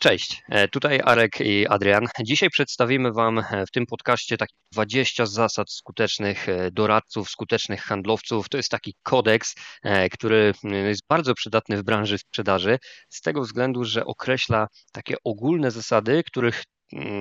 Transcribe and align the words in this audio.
Cześć, 0.00 0.42
e, 0.48 0.68
tutaj 0.68 1.00
Arek 1.04 1.40
i 1.40 1.66
Adrian. 1.66 2.06
Dzisiaj 2.24 2.50
przedstawimy 2.50 3.12
Wam 3.12 3.38
e, 3.38 3.66
w 3.66 3.70
tym 3.70 3.86
podcaście 3.86 4.36
takie 4.36 4.54
20 4.72 5.26
zasad 5.26 5.70
skutecznych 5.70 6.48
e, 6.48 6.70
doradców, 6.70 7.30
skutecznych 7.30 7.82
handlowców. 7.82 8.48
To 8.48 8.56
jest 8.56 8.68
taki 8.68 8.94
kodeks, 9.02 9.54
który 10.12 10.52
jest 10.62 11.02
bardzo 11.08 11.34
przydatny 11.34 11.76
w 11.76 11.82
branży 11.82 12.18
sprzedaży, 12.18 12.78
z 13.08 13.20
tego 13.20 13.42
względu, 13.42 13.84
że 13.84 14.04
określa 14.04 14.66
takie 14.92 15.16
ogólne 15.24 15.70
zasady, 15.70 16.22
których 16.26 16.64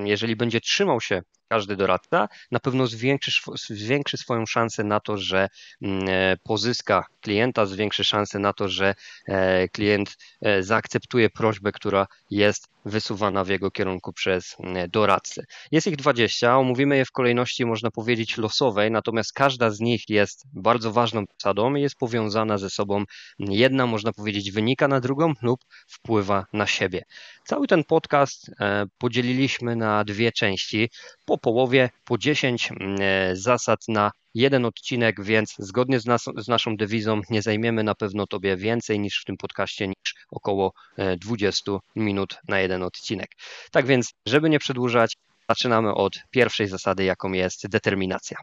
jeżeli 0.03 0.35
będzie 0.35 0.61
trzymał 0.61 1.01
się 1.01 1.21
każdy 1.47 1.75
doradca, 1.75 2.27
na 2.51 2.59
pewno 2.59 2.87
zwiększy, 2.87 3.31
zwiększy 3.55 4.17
swoją 4.17 4.45
szansę 4.45 4.83
na 4.83 4.99
to, 4.99 5.17
że 5.17 5.49
mm, 5.81 6.05
e, 6.09 6.37
pozyska 6.43 7.05
klienta, 7.21 7.65
zwiększy 7.65 8.03
szansę 8.03 8.39
na 8.39 8.53
to, 8.53 8.69
że 8.69 8.95
e, 9.27 9.67
klient 9.69 10.17
e, 10.41 10.63
zaakceptuje 10.63 11.29
prośbę, 11.29 11.71
która 11.71 12.07
jest 12.31 12.67
wysuwana 12.85 13.43
w 13.43 13.49
jego 13.49 13.71
kierunku 13.71 14.13
przez 14.13 14.55
mm, 14.59 14.89
doradcę. 14.89 15.43
Jest 15.71 15.87
ich 15.87 15.95
20, 15.95 16.57
omówimy 16.57 16.97
je 16.97 17.05
w 17.05 17.11
kolejności, 17.11 17.65
można 17.65 17.91
powiedzieć, 17.91 18.37
losowej, 18.37 18.91
natomiast 18.91 19.33
każda 19.33 19.69
z 19.69 19.79
nich 19.79 20.09
jest 20.09 20.43
bardzo 20.53 20.91
ważną 20.91 21.23
zasadą 21.33 21.75
i 21.75 21.81
jest 21.81 21.95
powiązana 21.95 22.57
ze 22.57 22.69
sobą. 22.69 23.03
Jedna, 23.39 23.85
można 23.85 24.13
powiedzieć, 24.13 24.51
wynika 24.51 24.87
na 24.87 24.99
drugą 24.99 25.33
lub 25.41 25.59
wpływa 25.87 26.45
na 26.53 26.67
siebie. 26.67 27.03
Cały 27.45 27.67
ten 27.67 27.83
podcast 27.83 28.51
podzieliliśmy 28.97 29.75
na 29.75 30.03
dwie 30.03 30.31
części. 30.31 30.89
Po 31.25 31.36
połowie, 31.37 31.89
po 32.05 32.17
10 32.17 32.71
mm, 32.71 32.97
e, 33.01 33.35
zasad 33.35 33.79
na 33.87 34.11
jeden 34.33 34.65
odcinek, 34.65 35.23
więc 35.23 35.55
zgodnie 35.59 35.99
z, 35.99 36.05
nas, 36.05 36.25
z 36.37 36.47
naszą 36.47 36.77
dewizą 36.77 37.21
nie 37.29 37.41
zajmiemy 37.41 37.83
na 37.83 37.95
pewno 37.95 38.27
Tobie 38.27 38.57
więcej 38.57 38.99
niż 38.99 39.21
w 39.21 39.25
tym 39.25 39.37
podcaście, 39.37 39.87
niż 39.87 40.15
około 40.31 40.73
20 41.17 41.71
e, 41.71 41.79
minut 41.95 42.37
na 42.47 42.59
jeden 42.59 42.83
odcinek. 42.83 43.31
Tak 43.71 43.85
więc, 43.85 44.13
żeby 44.27 44.49
nie 44.49 44.59
przedłużać, 44.59 45.17
zaczynamy 45.49 45.93
od 45.93 46.13
pierwszej 46.31 46.67
zasady, 46.67 47.03
jaką 47.03 47.31
jest 47.31 47.67
determinacja. 47.67 48.37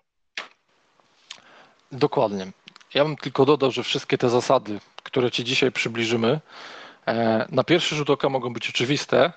Dokładnie. 1.92 2.46
Ja 2.94 3.04
bym 3.04 3.16
tylko 3.16 3.44
dodał, 3.44 3.70
że 3.70 3.82
wszystkie 3.82 4.18
te 4.18 4.30
zasady, 4.30 4.80
które 5.02 5.30
Ci 5.30 5.44
dzisiaj 5.44 5.72
przybliżymy, 5.72 6.40
e, 7.06 7.46
na 7.50 7.64
pierwszy 7.64 7.96
rzut 7.96 8.10
oka 8.10 8.28
mogą 8.28 8.52
być 8.52 8.68
oczywiste, 8.68 9.32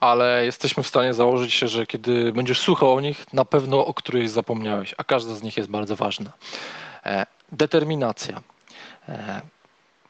ale 0.00 0.44
jesteśmy 0.44 0.82
w 0.82 0.86
stanie 0.86 1.14
założyć 1.14 1.54
się, 1.54 1.68
że 1.68 1.86
kiedy 1.86 2.32
będziesz 2.32 2.60
słuchał 2.60 2.94
o 2.94 3.00
nich, 3.00 3.32
na 3.32 3.44
pewno 3.44 3.86
o 3.86 3.94
którejś 3.94 4.30
zapomniałeś, 4.30 4.94
a 4.98 5.04
każda 5.04 5.34
z 5.34 5.42
nich 5.42 5.56
jest 5.56 5.70
bardzo 5.70 5.96
ważna. 5.96 6.32
E, 7.04 7.26
determinacja. 7.52 8.40
E, 9.08 9.40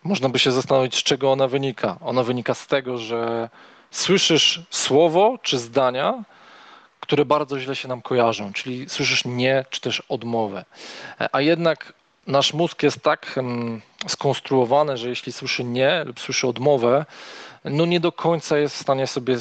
można 0.05 0.29
by 0.29 0.39
się 0.39 0.53
zastanowić, 0.53 0.97
z 0.97 1.03
czego 1.03 1.33
ona 1.33 1.49
wynika. 1.49 1.97
Ona 2.01 2.23
wynika 2.23 2.55
z 2.55 2.67
tego, 2.67 2.99
że 2.99 3.49
słyszysz 3.91 4.63
słowo 4.71 5.39
czy 5.43 5.59
zdania, 5.59 6.25
które 7.01 7.25
bardzo 7.25 7.61
źle 7.61 7.77
się 7.77 7.89
nam 7.89 8.03
kojarzą, 8.03 8.53
czyli 8.53 8.89
słyszysz 8.89 9.25
nie 9.25 9.65
czy 9.71 9.81
też 9.81 10.03
odmowę. 10.09 10.65
E, 11.21 11.29
a 11.33 11.41
jednak 11.41 11.93
nasz 12.27 12.55
mózg 12.55 12.83
jest 12.83 13.01
tak 13.01 13.41
skonstruowany, 14.07 14.97
że 14.97 15.09
jeśli 15.09 15.33
słyszy 15.33 15.65
nie 15.65 16.05
lub 16.05 16.21
słyszy 16.21 16.47
odmowę, 16.49 17.07
no 17.65 17.87
nie 17.87 18.01
do 18.01 18.13
końca 18.13 18.59
jest 18.59 18.77
w 18.77 18.79
stanie 18.79 19.07
sobie, 19.07 19.37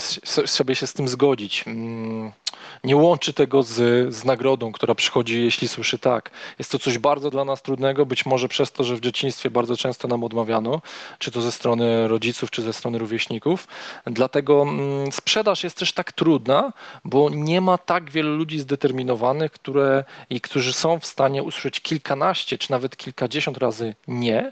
sobie 0.46 0.76
się 0.76 0.88
z 0.88 0.94
tym 0.94 1.08
zgodzić. 1.08 1.64
Mm, 1.68 2.32
nie 2.84 2.96
łączy 2.96 3.34
tego 3.34 3.64
z, 3.64 3.76
z 4.16 4.26
nagrodą, 4.26 4.72
która 4.72 4.96
przychodzi, 4.96 5.44
jeśli 5.44 5.68
słyszy 5.68 6.00
tak. 6.00 6.32
Jest 6.60 6.72
to 6.72 6.80
coś 6.80 6.98
bardzo 6.98 7.30
dla 7.30 7.46
nas 7.46 7.62
trudnego, 7.62 8.06
być 8.06 8.26
może 8.26 8.48
przez 8.48 8.72
to, 8.72 8.84
że 8.84 8.96
w 8.96 9.00
dzieciństwie 9.00 9.50
bardzo 9.50 9.78
często 9.78 10.08
nam 10.08 10.24
odmawiano, 10.24 10.82
czy 11.20 11.32
to 11.32 11.42
ze 11.42 11.52
strony 11.52 12.08
rodziców, 12.08 12.52
czy 12.52 12.62
ze 12.62 12.74
strony 12.74 12.98
rówieśników. 12.98 13.68
Dlatego 14.06 14.62
mm, 14.62 15.12
sprzedaż 15.12 15.64
jest 15.64 15.78
też 15.78 15.94
tak 15.94 16.12
trudna, 16.12 16.74
bo 17.06 17.30
nie 17.30 17.62
ma 17.62 17.78
tak 17.78 18.12
wielu 18.12 18.36
ludzi 18.36 18.60
zdeterminowanych, 18.60 19.52
które, 19.52 20.04
i 20.30 20.42
którzy 20.42 20.74
są 20.74 21.00
w 21.00 21.06
stanie 21.06 21.44
usłyszeć 21.44 21.80
kilkanaście, 21.80 22.58
czy 22.58 22.72
nawet 22.72 22.98
kilkadziesiąt 22.98 23.58
razy 23.58 23.96
nie, 24.08 24.47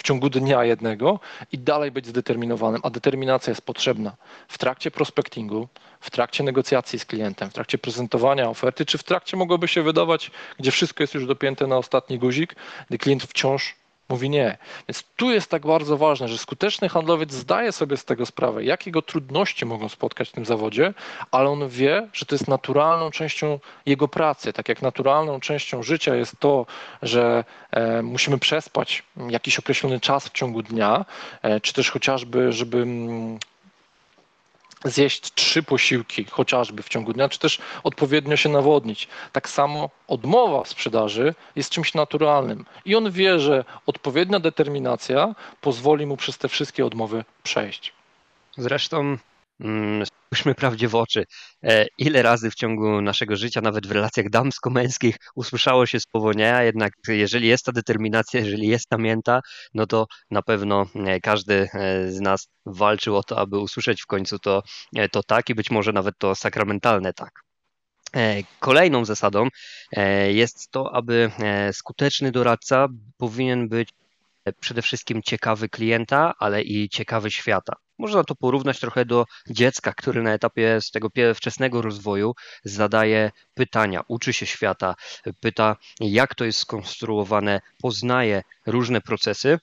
w 0.00 0.02
ciągu 0.02 0.30
dnia 0.30 0.64
jednego 0.64 1.20
i 1.52 1.58
dalej 1.58 1.90
być 1.90 2.06
zdeterminowanym, 2.06 2.80
a 2.84 2.90
determinacja 2.90 3.50
jest 3.50 3.62
potrzebna 3.62 4.16
w 4.48 4.58
trakcie 4.58 4.90
prospectingu, 4.90 5.68
w 6.00 6.10
trakcie 6.10 6.44
negocjacji 6.44 6.98
z 6.98 7.04
klientem, 7.04 7.50
w 7.50 7.52
trakcie 7.52 7.78
prezentowania 7.78 8.48
oferty, 8.48 8.86
czy 8.86 8.98
w 8.98 9.02
trakcie 9.02 9.36
mogłoby 9.36 9.68
się 9.68 9.82
wydawać, 9.82 10.30
gdzie 10.58 10.70
wszystko 10.70 11.02
jest 11.02 11.14
już 11.14 11.26
dopięte 11.26 11.66
na 11.66 11.76
ostatni 11.76 12.18
guzik, 12.18 12.56
gdy 12.88 12.98
klient 12.98 13.22
wciąż 13.22 13.74
mówi 14.10 14.30
nie. 14.30 14.58
Więc 14.88 15.04
tu 15.16 15.30
jest 15.30 15.50
tak 15.50 15.66
bardzo 15.66 15.96
ważne, 15.96 16.28
że 16.28 16.38
skuteczny 16.38 16.88
handlowiec 16.88 17.32
zdaje 17.32 17.72
sobie 17.72 17.96
z 17.96 18.04
tego 18.04 18.26
sprawę, 18.26 18.64
jakiego 18.64 19.02
trudności 19.02 19.66
mogą 19.66 19.88
spotkać 19.88 20.28
w 20.28 20.32
tym 20.32 20.44
zawodzie, 20.44 20.94
ale 21.30 21.48
on 21.48 21.68
wie, 21.68 22.08
że 22.12 22.26
to 22.26 22.34
jest 22.34 22.48
naturalną 22.48 23.10
częścią 23.10 23.58
jego 23.86 24.08
pracy. 24.08 24.52
Tak 24.52 24.68
jak 24.68 24.82
naturalną 24.82 25.40
częścią 25.40 25.82
życia 25.82 26.14
jest 26.14 26.40
to, 26.40 26.66
że 27.02 27.44
e, 27.70 28.02
musimy 28.02 28.38
przespać 28.38 29.02
jakiś 29.28 29.58
określony 29.58 30.00
czas 30.00 30.28
w 30.28 30.32
ciągu 30.32 30.62
dnia, 30.62 31.04
e, 31.42 31.60
czy 31.60 31.72
też 31.72 31.90
chociażby, 31.90 32.52
żeby 32.52 32.78
mm, 32.78 33.38
zjeść 34.84 35.34
trzy 35.34 35.62
posiłki 35.62 36.24
chociażby 36.24 36.82
w 36.82 36.88
ciągu 36.88 37.12
dnia, 37.12 37.28
czy 37.28 37.38
też 37.38 37.58
odpowiednio 37.84 38.36
się 38.36 38.48
nawodnić. 38.48 39.08
Tak 39.32 39.48
samo 39.48 39.90
odmowa 40.08 40.64
sprzedaży 40.64 41.34
jest 41.56 41.70
czymś 41.70 41.94
naturalnym 41.94 42.64
i 42.84 42.94
on 42.94 43.10
wie, 43.10 43.40
że 43.40 43.64
odpowiednia 43.86 44.40
determinacja 44.40 45.34
pozwoli 45.60 46.06
mu 46.06 46.16
przez 46.16 46.38
te 46.38 46.48
wszystkie 46.48 46.86
odmowy 46.86 47.24
przejść. 47.42 47.92
Zresztą 48.58 49.18
spójrzmy 50.04 50.54
prawdzie 50.54 50.88
w 50.88 50.94
oczy. 50.94 51.24
E, 51.62 51.86
ile 51.98 52.22
razy 52.22 52.50
w 52.50 52.54
ciągu 52.54 53.02
naszego 53.02 53.36
życia, 53.36 53.60
nawet 53.60 53.86
w 53.86 53.90
relacjach 53.90 54.30
damsko-męskich, 54.30 55.16
usłyszało 55.34 55.86
się 55.86 56.00
słowo 56.00 56.32
nie, 56.32 56.54
a 56.54 56.62
jednak 56.62 56.92
jeżeli 57.08 57.48
jest 57.48 57.64
ta 57.64 57.72
determinacja, 57.72 58.40
jeżeli 58.40 58.66
jest 58.66 58.88
ta 58.88 58.98
mięta, 58.98 59.40
no 59.74 59.86
to 59.86 60.06
na 60.30 60.42
pewno 60.42 60.86
e, 60.94 61.20
każdy 61.20 61.68
e, 61.74 62.10
z 62.10 62.20
nas 62.20 62.48
walczył 62.66 63.16
o 63.16 63.22
to, 63.22 63.38
aby 63.38 63.58
usłyszeć 63.58 64.02
w 64.02 64.06
końcu 64.06 64.38
to, 64.38 64.62
to 65.12 65.22
tak 65.22 65.50
i 65.50 65.54
być 65.54 65.70
może 65.70 65.92
nawet 65.92 66.14
to 66.18 66.34
sakramentalne 66.34 67.12
tak. 67.12 67.40
Kolejną 68.60 69.04
zasadą 69.04 69.48
jest 70.28 70.70
to, 70.70 70.94
aby 70.94 71.30
skuteczny 71.72 72.32
doradca 72.32 72.88
powinien 73.16 73.68
być 73.68 73.88
przede 74.60 74.82
wszystkim 74.82 75.22
ciekawy 75.22 75.68
klienta, 75.68 76.34
ale 76.38 76.62
i 76.62 76.88
ciekawy 76.88 77.30
świata. 77.30 77.76
Można 78.00 78.24
to 78.24 78.34
porównać 78.34 78.80
trochę 78.80 79.04
do 79.04 79.24
dziecka, 79.50 79.92
który 79.92 80.22
na 80.22 80.32
etapie 80.32 80.80
z 80.80 80.90
tego 80.90 81.08
wczesnego 81.34 81.82
rozwoju 81.82 82.34
zadaje 82.64 83.30
pytania, 83.54 84.00
uczy 84.08 84.32
się 84.32 84.46
świata, 84.46 84.94
pyta, 85.40 85.76
jak 86.00 86.34
to 86.34 86.44
jest 86.44 86.58
skonstruowane, 86.58 87.60
poznaje 87.82 88.42
różne 88.66 89.00
procesy. 89.00 89.58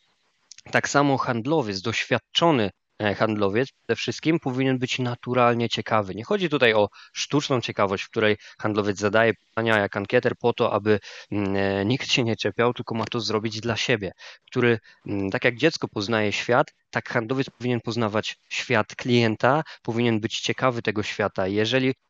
Tak 0.72 0.90
samo 0.90 1.18
handlowiec, 1.18 1.82
doświadczony 1.82 2.70
handlowiec 3.16 3.70
przede 3.72 3.96
wszystkim 3.96 4.40
powinien 4.40 4.80
być 4.80 5.00
naturalnie 5.00 5.70
ciekawy. 5.70 6.16
Nie 6.16 6.24
chodzi 6.24 6.50
tutaj 6.50 6.74
o 6.74 6.90
sztuczną 7.14 7.62
ciekawość, 7.62 8.04
w 8.04 8.10
której 8.10 8.38
handlowiec 8.60 9.00
zadaje 9.00 9.34
pytania 9.34 9.80
jak 9.80 9.98
ankieter 9.98 10.34
po 10.40 10.54
to, 10.54 10.74
aby 10.74 11.00
mm, 11.32 11.56
e, 11.56 11.86
nikt 11.86 12.12
się 12.12 12.24
nie 12.24 12.36
czepiał, 12.36 12.74
tylko 12.74 12.96
ma 12.96 13.06
to 13.06 13.20
zrobić 13.20 13.60
dla 13.62 13.78
siebie, 13.78 14.12
który 14.52 14.80
mm, 15.08 15.30
tak 15.30 15.44
jak 15.44 15.58
dziecko 15.58 15.88
poznaje 15.88 16.32
świat, 16.32 16.68
tak 16.90 17.10
handlowiec 17.10 17.50
powinien 17.50 17.82
poznawać 17.82 18.36
świat 18.50 18.96
klienta, 18.96 19.64
powinien 19.84 20.20
być 20.20 20.40
ciekawy 20.40 20.82
tego 20.82 21.04
świata. 21.04 21.48
Jeżeli 21.48 21.90
E, 21.90 22.07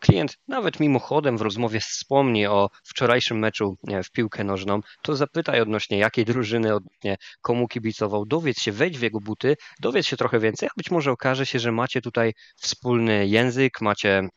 klient 0.00 0.38
nawet 0.48 0.80
mimochodem 0.80 1.38
w 1.38 1.42
rozmowie 1.42 1.80
wspomni 1.80 2.46
o 2.46 2.70
wczorajszym 2.84 3.38
meczu 3.38 3.76
w 4.04 4.10
piłkę 4.10 4.44
nożną, 4.44 4.80
to 5.02 5.16
zapytaj 5.16 5.60
odnośnie 5.60 5.98
jakiej 5.98 6.24
drużyny, 6.24 6.74
odnośnie 6.74 7.16
komu 7.42 7.68
kibicował, 7.68 8.26
dowiedz 8.26 8.60
się, 8.60 8.72
wejdź 8.72 8.98
w 8.98 9.02
jego 9.02 9.20
buty, 9.20 9.56
dowiedz 9.80 10.06
się 10.06 10.16
trochę 10.16 10.40
więcej, 10.40 10.68
a 10.68 10.72
być 10.76 10.90
może 10.90 11.10
okaże 11.10 11.46
się, 11.46 11.58
że 11.58 11.72
macie 11.72 12.00
tutaj 12.00 12.32
wspólny 12.56 13.26
język, 13.26 13.80
macie 13.80 14.28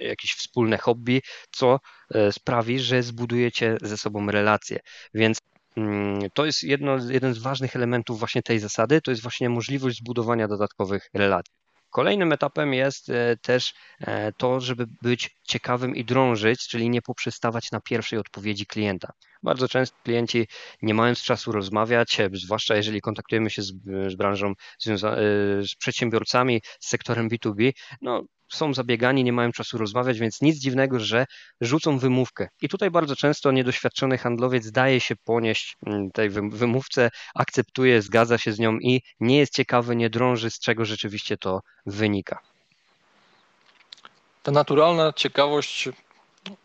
jakieś 0.00 0.34
wspólne 0.34 0.78
hobby, 0.78 1.22
co 1.50 1.80
e, 2.14 2.32
sprawi, 2.32 2.78
że 2.78 3.02
zbudujecie 3.02 3.76
ze 3.82 3.96
sobą 3.96 4.30
relacje. 4.30 4.80
Więc 5.14 5.38
mm, 5.76 6.30
to 6.34 6.46
jest 6.46 6.62
jedno, 6.62 6.96
jeden 7.10 7.34
z 7.34 7.38
ważnych 7.38 7.76
elementów 7.76 8.18
właśnie 8.18 8.42
tej 8.42 8.58
zasady, 8.58 9.00
to 9.00 9.10
jest 9.10 9.22
właśnie 9.22 9.48
możliwość 9.48 9.98
zbudowania 9.98 10.48
dodatkowych 10.48 11.08
relacji. 11.14 11.65
Kolejnym 11.90 12.32
etapem 12.32 12.74
jest 12.74 13.10
e, 13.10 13.36
też 13.36 13.74
e, 14.00 14.32
to, 14.32 14.60
żeby 14.60 14.86
być 15.02 15.36
ciekawym 15.42 15.96
i 15.96 16.04
drążyć, 16.04 16.68
czyli 16.68 16.90
nie 16.90 17.02
poprzestawać 17.02 17.70
na 17.70 17.80
pierwszej 17.80 18.18
odpowiedzi 18.18 18.66
klienta. 18.66 19.12
Bardzo 19.46 19.68
często 19.68 19.96
klienci, 20.04 20.46
nie 20.82 20.94
mając 20.94 21.22
czasu 21.22 21.52
rozmawiać, 21.52 22.18
zwłaszcza 22.32 22.76
jeżeli 22.76 23.00
kontaktujemy 23.00 23.50
się 23.50 23.62
z, 23.62 23.72
z 24.08 24.14
branżą, 24.14 24.52
z 24.78 25.74
przedsiębiorcami, 25.78 26.60
z 26.80 26.88
sektorem 26.88 27.28
B2B, 27.28 27.72
no 28.02 28.22
są 28.52 28.74
zabiegani, 28.74 29.24
nie 29.24 29.32
mają 29.32 29.52
czasu 29.52 29.78
rozmawiać, 29.78 30.18
więc 30.18 30.40
nic 30.40 30.56
dziwnego, 30.56 31.00
że 31.00 31.26
rzucą 31.60 31.98
wymówkę. 31.98 32.48
I 32.62 32.68
tutaj 32.68 32.90
bardzo 32.90 33.16
często 33.16 33.52
niedoświadczony 33.52 34.18
handlowiec 34.18 34.70
daje 34.70 35.00
się 35.00 35.16
ponieść 35.16 35.76
mm, 35.86 36.10
tej 36.10 36.30
wymówce, 36.30 37.10
akceptuje, 37.34 38.02
zgadza 38.02 38.38
się 38.38 38.52
z 38.52 38.58
nią 38.58 38.78
i 38.78 39.02
nie 39.20 39.38
jest 39.38 39.54
ciekawy, 39.54 39.96
nie 39.96 40.10
drąży, 40.10 40.50
z 40.50 40.58
czego 40.58 40.84
rzeczywiście 40.84 41.36
to 41.36 41.60
wynika. 41.86 42.38
Ta 44.42 44.52
naturalna 44.52 45.12
ciekawość 45.12 45.88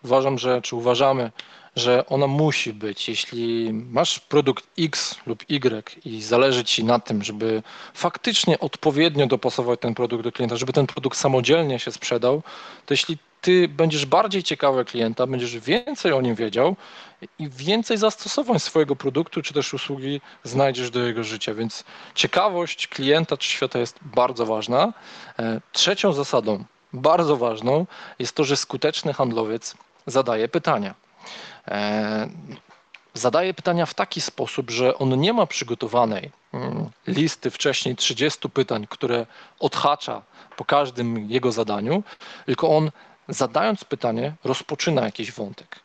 uważam, 0.04 0.38
że, 0.38 0.62
czy 0.62 0.76
uważamy, 0.76 1.32
że 1.76 2.06
ona 2.06 2.28
musi 2.28 2.74
być. 2.74 3.10
Jeśli 3.10 3.74
masz 3.74 4.20
produkt 4.20 4.68
X 4.80 5.16
lub 5.26 5.44
Y 5.50 6.06
i 6.06 6.22
zależy 6.22 6.64
Ci 6.64 6.84
na 6.84 7.00
tym, 7.00 7.24
żeby 7.24 7.64
faktycznie 7.94 8.60
odpowiednio 8.60 9.28
dopasować 9.28 9.80
ten 9.80 9.94
produkt 9.94 10.24
do 10.24 10.32
klienta, 10.32 10.56
żeby 10.56 10.74
ten 10.74 10.88
produkt 10.88 11.18
samodzielnie 11.18 11.80
się 11.80 11.92
sprzedał, 11.92 12.44
to 12.86 12.94
jeśli 12.94 13.18
Ty 13.42 13.68
będziesz 13.68 14.06
bardziej 14.06 14.44
ciekawy 14.44 14.86
klienta, 14.86 15.28
będziesz 15.28 15.58
więcej 15.58 16.14
o 16.14 16.22
nim 16.22 16.36
wiedział 16.36 16.76
i 17.40 17.50
więcej 17.50 17.98
zastosowań 17.98 18.60
swojego 18.60 18.96
produktu 18.96 19.42
czy 19.42 19.54
też 19.54 19.74
usługi 19.74 20.22
znajdziesz 20.44 20.90
do 20.92 21.00
jego 21.00 21.24
życia. 21.24 21.54
Więc 21.54 21.84
ciekawość 22.16 22.88
klienta 22.88 23.38
czy 23.38 23.50
świata 23.50 23.80
jest 23.80 24.00
bardzo 24.02 24.46
ważna. 24.46 24.94
E, 25.40 25.62
trzecią 25.72 26.14
zasadą, 26.14 26.64
bardzo 26.94 27.38
ważną, 27.38 27.86
jest 28.20 28.36
to, 28.36 28.44
że 28.44 28.58
skuteczny 28.58 29.14
handlowiec 29.14 29.76
zadaje 30.06 30.48
pytania. 30.48 30.96
E, 31.68 32.30
zadaje 33.14 33.54
pytania 33.54 33.86
w 33.86 33.94
taki 33.94 34.22
sposób, 34.22 34.72
że 34.72 34.98
on 34.98 35.20
nie 35.20 35.34
ma 35.34 35.46
przygotowanej 35.46 36.32
mm, 36.54 36.90
listy 37.08 37.52
wcześniej 37.52 37.96
30 37.96 38.50
pytań, 38.50 38.88
które 38.90 39.26
odhacza 39.60 40.22
po 40.58 40.66
każdym 40.66 41.30
jego 41.30 41.52
zadaniu, 41.52 42.04
tylko 42.46 42.78
on 42.78 42.92
zadając 43.28 43.84
pytanie, 43.84 44.34
rozpoczyna 44.44 45.02
jakiś 45.02 45.32
wątek. 45.32 45.80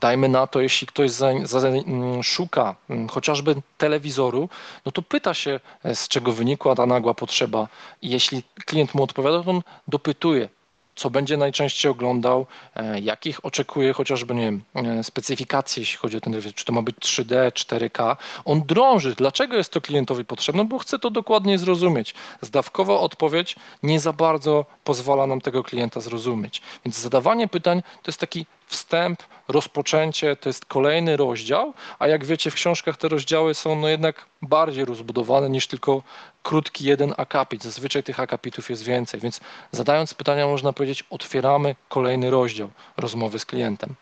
Dajmy 0.00 0.28
na 0.28 0.46
to, 0.46 0.60
jeśli 0.60 0.86
ktoś 0.86 1.10
za, 1.10 1.32
za, 1.44 1.68
mm, 1.68 2.22
szuka 2.22 2.76
mm, 2.90 3.08
chociażby 3.08 3.54
telewizoru, 3.78 4.48
no 4.86 4.92
to 4.92 5.02
pyta 5.02 5.34
się, 5.34 5.60
e, 5.84 5.94
z 5.94 6.08
czego 6.08 6.32
wynikła 6.32 6.74
ta 6.74 6.86
nagła 6.86 7.14
potrzeba. 7.14 7.68
I 8.02 8.10
jeśli 8.10 8.42
klient 8.66 8.94
mu 8.94 9.02
odpowiada, 9.02 9.42
to 9.42 9.50
on 9.50 9.62
dopytuje, 9.88 10.48
co 10.96 11.10
będzie 11.10 11.36
najczęściej 11.36 11.90
oglądał, 11.90 12.46
e, 12.74 13.00
jakich 13.00 13.44
oczekuje 13.44 13.92
chociażby, 13.92 14.34
nie 14.34 14.42
wiem, 14.42 14.62
e, 14.74 15.04
specyfikacji, 15.04 15.80
jeśli 15.80 15.98
chodzi 15.98 16.16
o 16.16 16.20
ten 16.20 16.42
czy 16.54 16.64
to 16.64 16.72
ma 16.72 16.82
być 16.82 16.96
3D, 17.00 17.52
4K. 17.52 18.16
On 18.44 18.62
drąży, 18.66 19.14
dlaczego 19.14 19.56
jest 19.56 19.72
to 19.72 19.80
klientowi 19.80 20.24
potrzebne, 20.24 20.64
bo 20.64 20.78
chce 20.78 20.98
to 20.98 21.10
dokładnie 21.10 21.58
zrozumieć. 21.58 22.14
Zdawkowa 22.40 23.00
odpowiedź 23.00 23.56
nie 23.82 24.00
za 24.00 24.12
bardzo 24.12 24.66
pozwala 24.84 25.26
nam 25.26 25.40
tego 25.40 25.62
klienta 25.62 26.00
zrozumieć. 26.00 26.62
Więc 26.84 26.98
zadawanie 26.98 27.48
pytań 27.48 27.82
to 27.82 28.10
jest 28.10 28.20
taki 28.20 28.46
wstęp, 28.66 29.22
rozpoczęcie, 29.48 30.36
to 30.36 30.48
jest 30.48 30.64
kolejny 30.64 31.16
rozdział, 31.16 31.74
a 31.98 32.08
jak 32.08 32.24
wiecie 32.24 32.50
w 32.50 32.54
książkach 32.54 32.96
te 32.96 33.08
rozdziały 33.08 33.54
są 33.54 33.76
no 33.76 33.88
jednak 33.88 34.26
bardziej 34.42 34.84
rozbudowane 34.84 35.50
niż 35.50 35.66
tylko 35.66 36.02
krótki 36.46 36.84
jeden 36.84 37.14
akapit. 37.16 37.62
Zazwyczaj 37.62 38.02
tych 38.02 38.20
akapitów 38.20 38.70
jest 38.70 38.82
więcej, 38.82 39.20
więc 39.20 39.40
zadając 39.72 40.14
pytania 40.14 40.46
można 40.46 40.72
powiedzieć 40.72 41.04
otwieramy 41.10 41.76
kolejny 41.88 42.30
rozdział 42.30 42.70
rozmowy 42.96 43.38
z 43.38 43.46
klientem. 43.46 43.94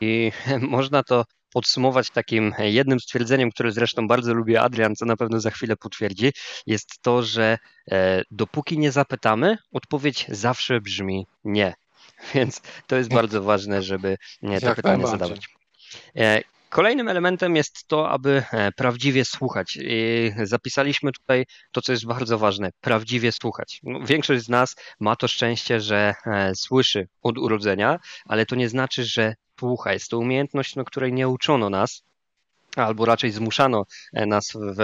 I 0.00 0.32
można 0.76 1.02
to 1.02 1.24
podsumować 1.52 2.10
takim 2.10 2.54
jednym 2.58 3.00
stwierdzeniem, 3.00 3.50
które 3.50 3.72
zresztą 3.72 4.08
bardzo 4.08 4.34
lubi 4.34 4.56
Adrian, 4.56 4.96
co 4.96 5.04
na 5.06 5.16
pewno 5.16 5.40
za 5.40 5.50
chwilę 5.50 5.76
potwierdzi, 5.76 6.32
jest 6.66 7.02
to, 7.02 7.22
że 7.22 7.58
e, 7.90 8.22
dopóki 8.30 8.78
nie 8.78 8.92
zapytamy, 8.92 9.58
odpowiedź 9.72 10.26
zawsze 10.28 10.80
brzmi 10.80 11.26
nie. 11.44 11.74
Więc 12.34 12.62
to 12.86 12.96
jest 12.96 13.10
bardzo 13.10 13.42
ważne, 13.42 13.82
żeby 13.82 14.16
te 14.60 14.74
pytania 14.74 15.06
zadawać. 15.06 15.48
Kolejnym 16.74 17.08
elementem 17.08 17.56
jest 17.56 17.88
to, 17.88 18.10
aby 18.10 18.42
e, 18.52 18.72
prawdziwie 18.72 19.24
słuchać. 19.24 19.78
I 19.80 20.32
zapisaliśmy 20.42 21.12
tutaj 21.12 21.46
to, 21.72 21.82
co 21.82 21.92
jest 21.92 22.06
bardzo 22.06 22.38
ważne: 22.38 22.70
prawdziwie 22.80 23.32
słuchać. 23.32 23.80
No, 23.82 24.00
większość 24.00 24.44
z 24.44 24.48
nas 24.48 24.76
ma 25.00 25.16
to 25.16 25.28
szczęście, 25.28 25.80
że 25.80 26.14
e, 26.26 26.52
słyszy 26.54 27.08
od 27.22 27.38
urodzenia, 27.38 27.98
ale 28.24 28.46
to 28.46 28.56
nie 28.56 28.68
znaczy, 28.68 29.04
że 29.04 29.34
słucha. 29.58 29.92
Jest 29.92 30.08
to 30.08 30.18
umiejętność, 30.18 30.76
no, 30.76 30.84
której 30.84 31.12
nie 31.12 31.28
uczono 31.28 31.70
nas 31.70 32.02
albo 32.76 33.04
raczej 33.04 33.30
zmuszano 33.30 33.84
e, 34.12 34.26
nas 34.26 34.52
w, 34.54 34.78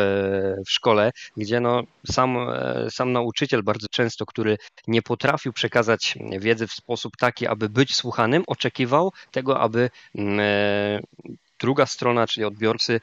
w 0.66 0.70
szkole, 0.70 1.10
gdzie 1.36 1.60
no 1.60 1.82
sam, 2.06 2.36
sam 2.90 3.12
nauczyciel 3.12 3.62
bardzo 3.62 3.86
często, 3.90 4.26
który 4.26 4.56
nie 4.86 5.02
potrafił 5.02 5.52
przekazać 5.52 6.18
wiedzy 6.38 6.66
w 6.66 6.72
sposób 6.72 7.16
taki, 7.16 7.46
aby 7.46 7.68
być 7.68 7.94
słuchanym, 7.94 8.42
oczekiwał 8.46 9.12
tego, 9.30 9.60
aby 9.60 9.90
mm, 10.14 11.02
druga 11.60 11.86
strona, 11.86 12.26
czyli 12.26 12.44
odbiorcy, 12.44 13.00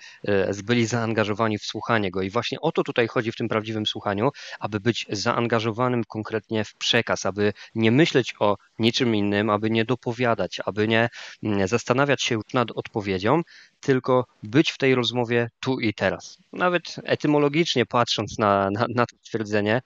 byli 0.64 0.86
zaangażowani 0.86 1.58
w 1.58 1.66
słuchanie 1.66 2.12
go. 2.12 2.22
I 2.22 2.30
właśnie 2.30 2.62
o 2.62 2.72
to 2.72 2.84
tutaj 2.84 3.08
chodzi 3.08 3.32
w 3.32 3.36
tym 3.36 3.50
prawdziwym 3.50 3.86
słuchaniu, 3.86 4.32
aby 4.60 4.80
być 4.80 5.06
zaangażowanym 5.10 6.04
konkretnie 6.04 6.66
w 6.66 6.76
przekaz, 6.76 7.26
aby 7.26 7.54
nie 7.76 7.92
myśleć 7.92 8.36
o 8.40 8.58
niczym 8.80 9.16
innym, 9.16 9.50
aby 9.50 9.70
nie 9.70 9.86
dopowiadać, 9.86 10.62
aby 10.66 10.88
nie 10.88 11.10
mm, 11.44 11.68
zastanawiać 11.68 12.24
się 12.24 12.40
nad 12.54 12.72
odpowiedzią, 12.72 13.42
tylko 13.80 14.26
być 14.44 14.72
w 14.72 14.78
tej 14.78 14.96
rozmowie 14.96 15.50
tu 15.60 15.80
i 15.80 15.94
teraz. 15.94 16.38
Nawet 16.54 16.96
etymologicznie 17.04 17.86
patrząc 17.86 18.38
na, 18.40 18.70
na, 18.72 18.86
na 18.96 19.06
to 19.06 19.16
stwierdzenie, 19.22 19.76
e, 19.76 19.82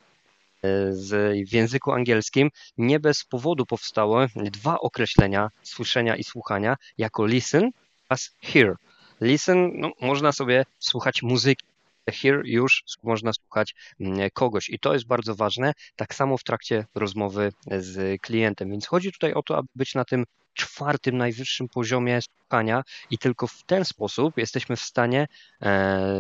z, 0.93 1.09
w 1.49 1.53
języku 1.53 1.91
angielskim 1.91 2.49
nie 2.77 2.99
bez 2.99 3.23
powodu 3.23 3.65
powstały 3.65 4.27
dwa 4.35 4.79
określenia 4.79 5.49
słyszenia 5.63 6.15
i 6.15 6.23
słuchania 6.23 6.77
jako 6.97 7.25
listen 7.25 7.71
oraz 8.11 8.35
hear. 8.41 8.75
Listen, 9.21 9.71
no, 9.75 9.91
można 10.01 10.31
sobie 10.31 10.65
słuchać 10.79 11.23
muzyki, 11.23 11.65
Here 12.11 12.41
już 12.45 12.83
można 13.03 13.33
słuchać 13.33 13.75
mm, 13.99 14.29
kogoś 14.33 14.69
i 14.69 14.79
to 14.79 14.93
jest 14.93 15.07
bardzo 15.07 15.35
ważne, 15.35 15.73
tak 15.95 16.15
samo 16.15 16.37
w 16.37 16.43
trakcie 16.43 16.85
rozmowy 16.95 17.51
z 17.79 18.21
klientem. 18.21 18.71
Więc 18.71 18.87
chodzi 18.87 19.11
tutaj 19.11 19.33
o 19.33 19.43
to, 19.43 19.57
aby 19.57 19.67
być 19.75 19.95
na 19.95 20.05
tym 20.05 20.25
czwartym, 20.53 21.17
najwyższym 21.17 21.69
poziomie 21.69 22.19
słuchania 22.21 22.83
i 23.09 23.17
tylko 23.17 23.47
w 23.47 23.63
ten 23.63 23.85
sposób 23.85 24.37
jesteśmy 24.37 24.75
w 24.75 24.81
stanie 24.81 25.27
e, 25.61 26.19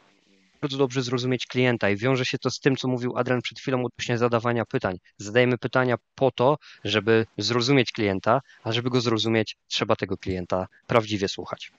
bardzo 0.61 0.77
dobrze 0.77 1.01
zrozumieć 1.01 1.47
klienta 1.47 1.89
i 1.89 1.97
wiąże 1.97 2.25
się 2.25 2.37
to 2.37 2.51
z 2.51 2.59
tym, 2.59 2.75
co 2.75 2.87
mówił 2.87 3.17
Adrian 3.17 3.41
przed 3.41 3.59
chwilą 3.59 3.85
odnośnie 3.85 4.17
zadawania 4.17 4.65
pytań. 4.65 4.97
Zadajemy 5.17 5.57
pytania 5.57 5.95
po 6.15 6.31
to, 6.31 6.57
żeby 6.83 7.25
zrozumieć 7.37 7.91
klienta, 7.91 8.41
a 8.63 8.71
żeby 8.71 8.89
go 8.89 9.01
zrozumieć, 9.01 9.57
trzeba 9.67 9.95
tego 9.95 10.17
klienta 10.17 10.67
prawdziwie 10.87 11.27
słuchać. 11.27 11.71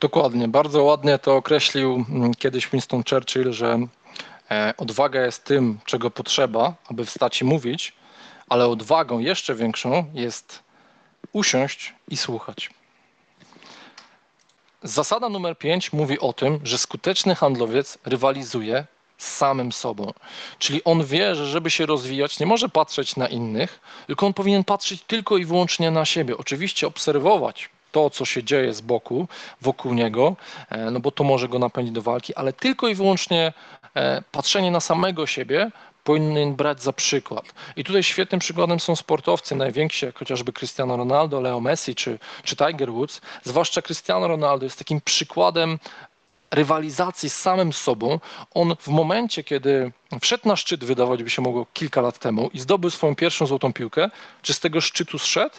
Dokładnie, 0.00 0.48
bardzo 0.48 0.82
ładnie 0.84 1.18
to 1.18 1.36
określił 1.36 2.04
mm, 2.08 2.34
kiedyś 2.34 2.68
Winston 2.68 3.02
Churchill, 3.10 3.52
że 3.52 3.78
e, 4.50 4.74
odwaga 4.76 5.24
jest 5.24 5.44
tym, 5.44 5.78
czego 5.84 6.10
potrzeba, 6.10 6.74
aby 6.90 7.04
wstać 7.04 7.42
i 7.42 7.44
mówić, 7.44 7.92
ale 8.48 8.66
odwagą 8.66 9.18
jeszcze 9.18 9.54
większą 9.54 10.10
jest 10.14 10.62
usiąść 11.32 11.94
i 12.08 12.16
słuchać. 12.16 12.70
Zasada 14.84 15.28
numer 15.28 15.58
5 15.58 15.92
mówi 15.92 16.18
o 16.20 16.32
tym, 16.32 16.60
że 16.62 16.78
skuteczny 16.78 17.34
handlowiec 17.34 17.98
rywalizuje 18.04 18.86
z 19.18 19.36
samym 19.36 19.72
sobą. 19.72 20.12
Czyli 20.58 20.84
on 20.84 21.04
wie, 21.04 21.34
że 21.34 21.46
żeby 21.46 21.70
się 21.70 21.86
rozwijać, 21.86 22.40
nie 22.40 22.46
może 22.46 22.68
patrzeć 22.68 23.16
na 23.16 23.28
innych, 23.28 23.80
tylko 24.06 24.26
on 24.26 24.34
powinien 24.34 24.64
patrzeć 24.64 25.02
tylko 25.02 25.36
i 25.36 25.44
wyłącznie 25.44 25.90
na 25.90 26.04
siebie. 26.04 26.36
Oczywiście 26.36 26.86
obserwować 26.86 27.70
to, 27.92 28.10
co 28.10 28.24
się 28.24 28.44
dzieje 28.44 28.74
z 28.74 28.80
boku, 28.80 29.28
wokół 29.60 29.94
niego, 29.94 30.36
e, 30.70 30.90
no 30.90 31.00
bo 31.00 31.10
to 31.10 31.24
może 31.24 31.48
go 31.48 31.58
napędzić 31.58 31.94
do 31.94 32.02
walki, 32.02 32.34
ale 32.34 32.52
tylko 32.52 32.88
i 32.88 32.94
wyłącznie 32.94 33.52
e, 33.94 34.22
patrzenie 34.32 34.70
na 34.70 34.80
samego 34.80 35.26
siebie 35.26 35.70
powinien 36.04 36.54
brać 36.54 36.82
za 36.82 36.92
przykład. 36.92 37.44
I 37.76 37.84
tutaj 37.84 38.02
świetnym 38.02 38.40
przykładem 38.40 38.80
są 38.80 38.96
sportowcy 38.96 39.54
najwięksi, 39.54 40.06
jak 40.06 40.18
chociażby 40.18 40.52
Cristiano 40.52 40.96
Ronaldo, 40.96 41.40
Leo 41.40 41.60
Messi 41.60 41.94
czy, 41.94 42.18
czy 42.44 42.56
Tiger 42.56 42.92
Woods. 42.92 43.20
Zwłaszcza 43.42 43.82
Cristiano 43.82 44.28
Ronaldo 44.28 44.66
jest 44.66 44.78
takim 44.78 45.00
przykładem 45.00 45.78
rywalizacji 46.50 47.30
z 47.30 47.36
samym 47.36 47.72
sobą. 47.72 48.20
On 48.54 48.76
w 48.80 48.88
momencie, 48.88 49.44
kiedy 49.44 49.92
wszedł 50.20 50.48
na 50.48 50.56
szczyt, 50.56 50.84
wydawać 50.84 51.22
by 51.22 51.30
się 51.30 51.42
mogło 51.42 51.66
kilka 51.72 52.00
lat 52.00 52.18
temu 52.18 52.50
i 52.52 52.60
zdobył 52.60 52.90
swoją 52.90 53.14
pierwszą 53.16 53.46
złotą 53.46 53.72
piłkę, 53.72 54.10
czy 54.42 54.52
z 54.52 54.60
tego 54.60 54.80
szczytu 54.80 55.18
zszedł? 55.18 55.54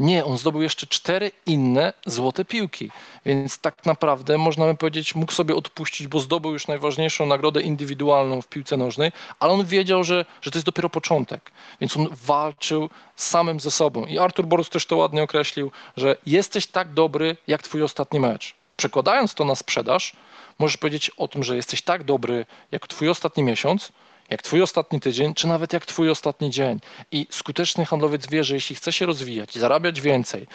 Nie, 0.00 0.24
on 0.24 0.38
zdobył 0.38 0.62
jeszcze 0.62 0.86
cztery 0.86 1.30
inne 1.46 1.92
złote 2.06 2.44
piłki. 2.44 2.90
Więc 3.26 3.58
tak 3.58 3.86
naprawdę 3.86 4.38
można 4.38 4.66
by 4.66 4.74
powiedzieć, 4.74 5.14
mógł 5.14 5.32
sobie 5.32 5.54
odpuścić, 5.54 6.06
bo 6.06 6.20
zdobył 6.20 6.52
już 6.52 6.68
najważniejszą 6.68 7.26
nagrodę 7.26 7.60
indywidualną 7.60 8.42
w 8.42 8.48
piłce 8.48 8.76
nożnej, 8.76 9.12
ale 9.38 9.52
on 9.52 9.64
wiedział, 9.64 10.04
że, 10.04 10.24
że 10.42 10.50
to 10.50 10.58
jest 10.58 10.66
dopiero 10.66 10.90
początek. 10.90 11.50
Więc 11.80 11.96
on 11.96 12.08
walczył 12.10 12.90
samym 13.16 13.60
ze 13.60 13.70
sobą. 13.70 14.06
I 14.06 14.18
Artur 14.18 14.46
Borus 14.46 14.70
też 14.70 14.86
to 14.86 14.96
ładnie 14.96 15.22
określił, 15.22 15.70
że 15.96 16.16
jesteś 16.26 16.66
tak 16.66 16.92
dobry, 16.92 17.36
jak 17.46 17.62
twój 17.62 17.82
ostatni 17.82 18.20
mecz. 18.20 18.54
Przekładając 18.76 19.34
to 19.34 19.44
na 19.44 19.54
sprzedaż, 19.54 20.12
możesz 20.58 20.76
powiedzieć 20.76 21.10
o 21.10 21.28
tym, 21.28 21.44
że 21.44 21.56
jesteś 21.56 21.82
tak 21.82 22.04
dobry, 22.04 22.46
jak 22.72 22.86
twój 22.86 23.08
ostatni 23.08 23.42
miesiąc, 23.42 23.92
jak 24.30 24.42
twój 24.42 24.62
ostatni 24.62 25.00
tydzień, 25.00 25.34
czy 25.34 25.46
nawet 25.46 25.72
jak 25.72 25.86
twój 25.86 26.10
ostatni 26.10 26.50
dzień. 26.50 26.80
I 27.12 27.26
skuteczny 27.30 27.86
handlowiec 27.86 28.26
wie, 28.26 28.44
że 28.44 28.54
jeśli 28.54 28.76
chce 28.76 28.92
się 28.92 29.06
rozwijać, 29.06 29.54
zarabiać 29.54 30.00
więcej, 30.00 30.46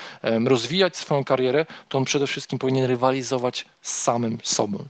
rozwijać 0.46 0.98
swoją 0.98 1.24
karierę, 1.24 1.66
to 1.90 1.98
on 1.98 2.06
przede 2.06 2.28
wszystkim 2.28 2.60
powinien 2.60 2.86
rywalizować 2.86 3.66
z 3.82 4.02
samym 4.02 4.38
sobą. 4.44 4.86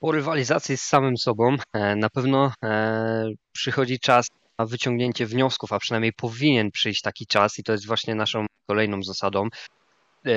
Po 0.00 0.12
rywalizacji 0.12 0.76
z 0.76 0.82
samym 0.82 1.16
sobą 1.16 1.56
e, 1.72 1.96
na 1.96 2.10
pewno 2.10 2.52
e, 2.64 3.24
przychodzi 3.52 4.00
czas 4.00 4.28
na 4.58 4.66
wyciągnięcie 4.66 5.26
wniosków, 5.26 5.72
a 5.72 5.78
przynajmniej 5.78 6.12
powinien 6.12 6.70
przyjść 6.70 7.02
taki 7.02 7.26
czas 7.26 7.58
i 7.58 7.62
to 7.62 7.72
jest 7.72 7.86
właśnie 7.86 8.14
naszą 8.14 8.46
kolejną 8.66 9.02
zasadą 9.02 9.48
e, 10.26 10.30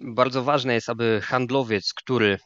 bardzo 0.00 0.42
ważne 0.42 0.74
jest, 0.74 0.88
aby 0.88 1.20
handlowiec, 1.24 1.92
który 1.94 2.38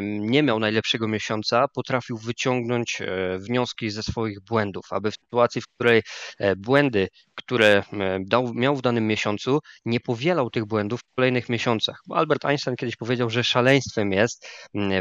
nie 0.00 0.42
miał 0.42 0.58
najlepszego 0.58 1.08
miesiąca, 1.08 1.68
potrafił 1.68 2.16
wyciągnąć 2.16 3.00
e, 3.00 3.38
wnioski 3.38 3.90
ze 3.90 4.02
swoich 4.02 4.40
błędów, 4.40 4.84
aby 4.90 5.10
w 5.10 5.14
sytuacji, 5.14 5.62
w 5.62 5.66
której 5.66 6.02
e, 6.38 6.56
błędy, 6.56 7.08
które 7.34 7.82
dał, 8.20 8.54
miał 8.54 8.76
w 8.76 8.82
danym 8.82 9.06
miesiącu, 9.06 9.60
nie 9.84 10.00
powielał 10.00 10.50
tych 10.50 10.64
błędów 10.64 11.00
w 11.00 11.14
kolejnych 11.16 11.48
miesiącach. 11.48 12.00
Bo 12.06 12.16
Albert 12.16 12.44
Einstein 12.44 12.76
kiedyś 12.76 12.96
powiedział, 12.96 13.30
że 13.30 13.44
szaleństwem 13.44 14.12
jest 14.12 14.48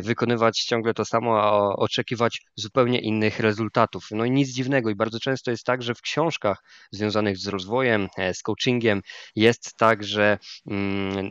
wykonywać 0.02 0.60
ciągle 0.60 0.94
to 0.94 1.06
samo, 1.06 1.42
a 1.42 1.76
oczekiwać 1.76 2.42
zupełnie 2.56 3.00
innych 3.00 3.40
rezultatów. 3.40 4.06
No 4.12 4.26
i 4.26 4.32
nic 4.32 4.50
dziwnego 4.50 4.90
i 4.90 4.96
bardzo 4.96 5.20
często 5.20 5.52
jest 5.52 5.64
tak, 5.64 5.84
że 5.84 5.96
w 5.96 6.02
książkach 6.02 6.58
związanych 6.92 7.38
z 7.38 7.48
rozwojem, 7.48 8.08
e, 8.18 8.34
z 8.34 8.42
coachingiem 8.42 9.02
jest 9.36 9.74
tak, 9.78 10.04
że 10.04 10.38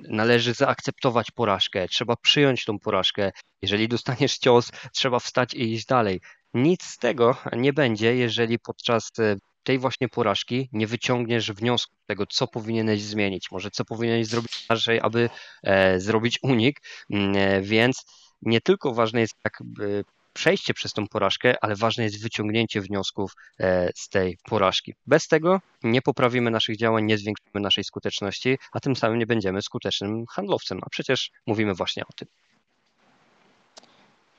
należy 0.08 0.54
zaakceptować 0.64 1.30
porażkę, 1.30 1.88
trzeba 1.88 2.16
przyjąć 2.16 2.64
tą 2.64 2.78
porażkę. 2.78 3.32
Jeżeli 3.62 3.88
dostaniesz 3.88 4.38
cios, 4.38 4.70
trzeba 4.92 5.18
wstać 5.18 5.54
i 5.54 5.72
iść 5.72 5.86
dalej. 5.86 6.20
Nic 6.54 6.82
z 6.82 6.98
tego 6.98 7.36
nie 7.52 7.72
będzie, 7.72 8.16
jeżeli 8.16 8.58
podczas 8.58 9.10
e, 9.18 9.36
tej 9.64 9.78
właśnie 9.78 10.08
porażki 10.08 10.68
nie 10.72 10.86
wyciągniesz 10.86 11.52
wniosku 11.52 11.96
tego, 12.06 12.26
co 12.26 12.46
powinieneś 12.46 13.02
zmienić, 13.02 13.50
może 13.50 13.70
co 13.70 13.84
powinieneś 13.84 14.26
zrobić 14.26 14.66
inaczej, 14.70 15.00
aby 15.02 15.30
e, 15.62 16.00
zrobić 16.00 16.38
unik, 16.42 16.80
mm, 17.10 17.36
e, 17.36 17.62
więc 17.62 18.04
nie 18.42 18.60
tylko 18.60 18.94
ważne 18.94 19.20
jest 19.20 19.34
jakby 19.44 20.04
przejście 20.34 20.74
przez 20.74 20.92
tą 20.92 21.06
porażkę, 21.06 21.54
ale 21.60 21.76
ważne 21.76 22.04
jest 22.04 22.22
wyciągnięcie 22.22 22.80
wniosków 22.80 23.32
e, 23.60 23.90
z 23.94 24.08
tej 24.08 24.38
porażki. 24.48 24.94
Bez 25.06 25.28
tego 25.28 25.60
nie 25.82 26.02
poprawimy 26.02 26.50
naszych 26.50 26.76
działań, 26.76 27.04
nie 27.04 27.18
zwiększymy 27.18 27.60
naszej 27.60 27.84
skuteczności, 27.84 28.58
a 28.72 28.80
tym 28.80 28.96
samym 28.96 29.18
nie 29.18 29.26
będziemy 29.26 29.62
skutecznym 29.62 30.26
handlowcem, 30.26 30.78
a 30.82 30.88
przecież 30.90 31.30
mówimy 31.46 31.74
właśnie 31.74 32.02
o 32.02 32.12
tym. 32.16 32.28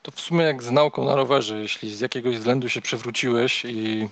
To 0.02 0.10
w 0.10 0.20
sumie 0.20 0.44
jak 0.44 0.62
z 0.62 0.70
nauką 0.70 1.04
na 1.04 1.16
rowerze, 1.16 1.60
jeśli 1.60 1.96
z 1.96 2.00
jakiegoś 2.00 2.36
względu 2.36 2.68
się 2.68 2.80
przewróciłeś 2.80 3.64
i 3.64 4.08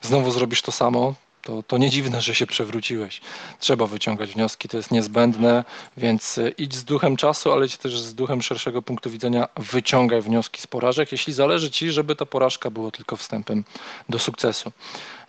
znowu 0.00 0.30
zrobisz 0.30 0.62
to 0.62 0.72
samo, 0.72 1.14
to, 1.44 1.62
to 1.62 1.78
nie 1.78 1.90
dziwne, 1.90 2.20
że 2.20 2.34
się 2.34 2.46
przewróciłeś. 2.46 3.20
Trzeba 3.58 3.86
wyciągać 3.86 4.30
wnioski, 4.30 4.68
to 4.68 4.76
jest 4.76 4.90
niezbędne, 4.90 5.64
więc 5.96 6.38
e, 6.38 6.48
idź 6.48 6.74
z 6.74 6.84
duchem 6.84 7.16
czasu, 7.16 7.52
ale 7.52 7.68
też 7.68 7.98
z 7.98 8.14
duchem 8.14 8.42
szerszego 8.42 8.82
punktu 8.82 9.10
widzenia, 9.10 9.48
wyciągaj 9.56 10.22
wnioski 10.22 10.60
z 10.60 10.66
porażek, 10.66 11.12
jeśli 11.12 11.32
zależy 11.32 11.70
Ci, 11.70 11.92
żeby 11.92 12.16
ta 12.16 12.26
porażka 12.26 12.70
była 12.70 12.90
tylko 12.90 13.16
wstępem 13.16 13.64
do 14.08 14.18
sukcesu. 14.18 14.72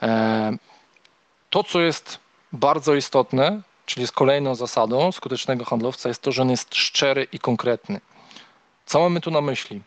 E, 0.02 0.58
to, 1.50 1.64
co 1.64 1.82
jest 1.82 2.20
bardzo 2.52 2.96
istotne, 2.96 3.62
czyli 3.86 4.02
jest 4.02 4.14
kolejną 4.14 4.56
zasadą 4.56 5.12
skutecznego 5.12 5.66
handlowca, 5.66 6.10
jest 6.10 6.22
to, 6.22 6.32
że 6.32 6.42
on 6.42 6.50
jest 6.50 6.76
szczery 6.76 7.28
i 7.32 7.40
konkretny. 7.40 8.02
Co 8.86 9.00
mamy 9.00 9.22
tu 9.22 9.32
na 9.32 9.42
myśli? 9.42 9.82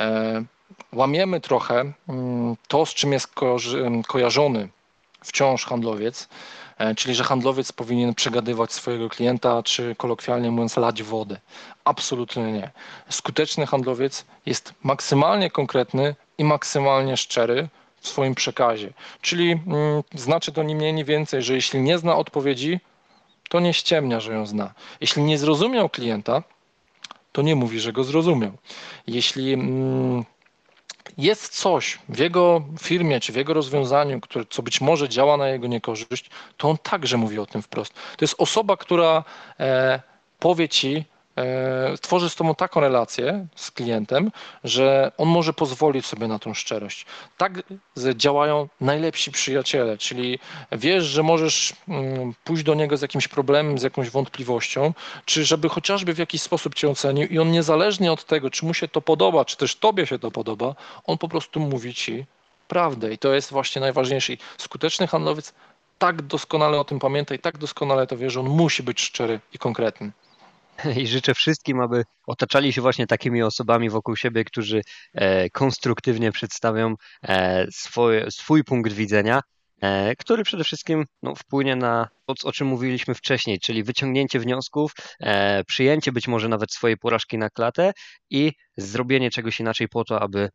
E, 0.00 0.44
łamiemy 0.92 1.40
trochę 1.40 1.92
mm, 2.08 2.56
to, 2.68 2.86
z 2.86 2.94
czym 2.94 3.12
jest 3.12 3.28
kojarzony 4.06 4.68
wciąż 5.28 5.64
handlowiec, 5.64 6.28
e, 6.78 6.94
czyli 6.94 7.14
że 7.14 7.24
handlowiec 7.24 7.72
powinien 7.72 8.14
przegadywać 8.14 8.72
swojego 8.72 9.08
klienta, 9.08 9.62
czy 9.62 9.94
kolokwialnie 9.96 10.50
mówiąc, 10.50 10.76
lać 10.76 11.02
wodę. 11.02 11.40
Absolutnie 11.84 12.52
nie. 12.52 12.70
Skuteczny 13.08 13.66
handlowiec 13.66 14.24
jest 14.46 14.74
maksymalnie 14.82 15.50
konkretny 15.50 16.14
i 16.38 16.44
maksymalnie 16.44 17.16
szczery 17.16 17.68
w 18.00 18.08
swoim 18.08 18.34
przekazie. 18.34 18.92
Czyli 19.20 19.52
mm, 19.52 20.02
znaczy 20.14 20.52
to 20.52 20.62
nie 20.62 20.74
mniej, 20.74 20.92
nie 20.92 21.04
więcej, 21.04 21.42
że 21.42 21.54
jeśli 21.54 21.80
nie 21.80 21.98
zna 21.98 22.16
odpowiedzi, 22.16 22.80
to 23.48 23.60
nie 23.60 23.74
ściemnia, 23.74 24.20
że 24.20 24.32
ją 24.32 24.46
zna. 24.46 24.74
Jeśli 25.00 25.22
nie 25.22 25.38
zrozumiał 25.38 25.88
klienta, 25.88 26.42
to 27.32 27.42
nie 27.42 27.56
mówi, 27.56 27.80
że 27.80 27.92
go 27.92 28.04
zrozumiał. 28.04 28.52
Jeśli 29.06 29.52
mm, 29.52 30.24
jest 31.18 31.48
coś 31.60 31.98
w 32.08 32.18
jego 32.18 32.64
firmie 32.80 33.20
czy 33.20 33.32
w 33.32 33.36
jego 33.36 33.54
rozwiązaniu, 33.54 34.20
które, 34.20 34.44
co 34.50 34.62
być 34.62 34.80
może 34.80 35.08
działa 35.08 35.36
na 35.36 35.48
jego 35.48 35.66
niekorzyść, 35.66 36.30
to 36.56 36.70
on 36.70 36.76
także 36.82 37.16
mówi 37.16 37.38
o 37.38 37.46
tym 37.46 37.62
wprost. 37.62 37.94
To 37.94 38.24
jest 38.24 38.34
osoba, 38.38 38.76
która 38.76 39.24
e, 39.60 40.00
powie 40.38 40.68
ci, 40.68 41.04
tworzy 42.00 42.30
z 42.30 42.34
tobą 42.34 42.54
taką 42.54 42.80
relację 42.80 43.46
z 43.56 43.70
klientem, 43.70 44.30
że 44.64 45.12
on 45.18 45.28
może 45.28 45.52
pozwolić 45.52 46.06
sobie 46.06 46.28
na 46.28 46.38
tą 46.38 46.54
szczerość. 46.54 47.06
Tak 47.36 47.62
działają 48.14 48.68
najlepsi 48.80 49.32
przyjaciele, 49.32 49.98
czyli 49.98 50.38
wiesz, 50.72 51.04
że 51.04 51.22
możesz 51.22 51.72
mm, 51.88 52.34
pójść 52.44 52.62
do 52.62 52.74
niego 52.74 52.96
z 52.96 53.02
jakimś 53.02 53.28
problemem, 53.28 53.78
z 53.78 53.82
jakąś 53.82 54.10
wątpliwością, 54.10 54.94
czy 55.24 55.44
żeby 55.44 55.68
chociażby 55.68 56.14
w 56.14 56.18
jakiś 56.18 56.42
sposób 56.42 56.74
cię 56.74 56.88
ocenił 56.88 57.28
i 57.28 57.38
on 57.38 57.50
niezależnie 57.50 58.12
od 58.12 58.24
tego, 58.24 58.50
czy 58.50 58.66
mu 58.66 58.74
się 58.74 58.88
to 58.88 59.00
podoba, 59.00 59.44
czy 59.44 59.56
też 59.56 59.76
tobie 59.76 60.06
się 60.06 60.18
to 60.18 60.30
podoba, 60.30 60.74
on 61.04 61.18
po 61.18 61.28
prostu 61.28 61.60
mówi 61.60 61.94
ci 61.94 62.24
prawdę 62.68 63.12
i 63.12 63.18
to 63.18 63.34
jest 63.34 63.50
właśnie 63.50 63.80
najważniejsze. 63.80 64.32
skuteczny 64.58 65.06
handlowiec 65.06 65.54
tak 65.98 66.22
doskonale 66.22 66.80
o 66.80 66.84
tym 66.84 66.98
pamięta 66.98 67.34
i 67.34 67.38
tak 67.38 67.58
doskonale 67.58 68.06
to 68.06 68.16
wie, 68.16 68.30
że 68.30 68.40
on 68.40 68.46
musi 68.46 68.82
być 68.82 69.00
szczery 69.00 69.40
i 69.52 69.58
konkretny 69.58 70.12
i 70.96 71.06
życzę 71.06 71.34
wszystkim, 71.34 71.80
aby 71.80 72.04
otaczali 72.26 72.72
się 72.72 72.80
właśnie 72.82 73.06
takimi 73.06 73.42
osobami 73.42 73.90
wokół 73.90 74.16
siebie, 74.16 74.44
którzy 74.44 74.82
e, 75.14 75.50
konstruktywnie 75.50 76.32
przedstawią 76.32 76.94
e, 77.22 77.66
swój, 77.70 78.14
swój 78.30 78.64
punkt 78.64 78.92
widzenia, 78.92 79.40
e, 79.80 80.16
który 80.16 80.44
przede 80.44 80.64
wszystkim 80.64 81.04
no, 81.22 81.34
wpłynie 81.34 81.76
na 81.76 82.08
o 82.44 82.52
czym 82.52 82.66
mówiliśmy 82.66 83.14
wcześniej, 83.14 83.58
czyli 83.60 83.84
wyciągnięcie 83.84 84.40
wniosków, 84.40 84.92
przyjęcie 85.66 86.12
być 86.12 86.28
może 86.28 86.48
nawet 86.48 86.72
swojej 86.72 86.96
porażki 86.96 87.38
na 87.38 87.50
klatę 87.50 87.92
i 88.30 88.52
zrobienie 88.76 89.30
czegoś 89.30 89.60
inaczej 89.60 89.88
po 89.88 90.04
to, 90.04 90.22
aby 90.22 90.48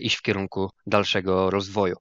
iść 0.00 0.16
w 0.16 0.22
kierunku 0.22 0.70
dalszego 0.86 1.50
rozwoju. 1.50 1.96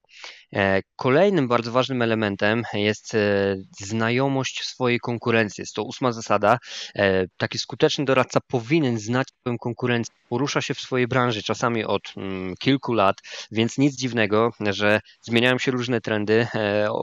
E, 0.56 0.82
kolejnym 0.96 1.48
bardzo 1.48 1.72
ważnym 1.72 2.02
elementem 2.02 2.64
jest 2.74 3.16
e, 3.16 3.56
znajomość 3.80 4.64
swojej 4.64 5.00
konkurencji. 5.00 5.62
Jest 5.62 5.74
to 5.74 5.84
ósma 5.84 6.12
zasada. 6.12 6.58
E, 6.96 7.26
taki 7.38 7.58
skuteczny 7.58 8.06
doradca 8.06 8.40
powinien 8.48 9.00
znać 9.00 9.28
swoją 9.42 9.58
konkurencję. 9.58 10.16
Porusza 10.30 10.62
się 10.62 10.74
w 10.74 10.80
swojej 10.80 11.08
branży 11.08 11.44
czasami 11.44 11.86
od 11.86 12.02
mm, 12.18 12.56
kilku 12.60 12.94
lat, 12.94 13.16
więc 13.52 13.78
nic 13.78 13.96
dziwnego, 13.96 14.52
że 14.60 15.00
zmieniają 15.22 15.58
się 15.58 15.72
różne 15.72 16.02
trendy. 16.02 16.48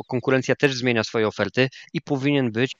Konkurencja 0.09 0.55
też 0.57 0.75
zmienia 0.75 1.05
swoje 1.05 1.29
oferty 1.29 1.69
i 1.93 2.01
powinien 2.11 2.53
być 2.53 2.77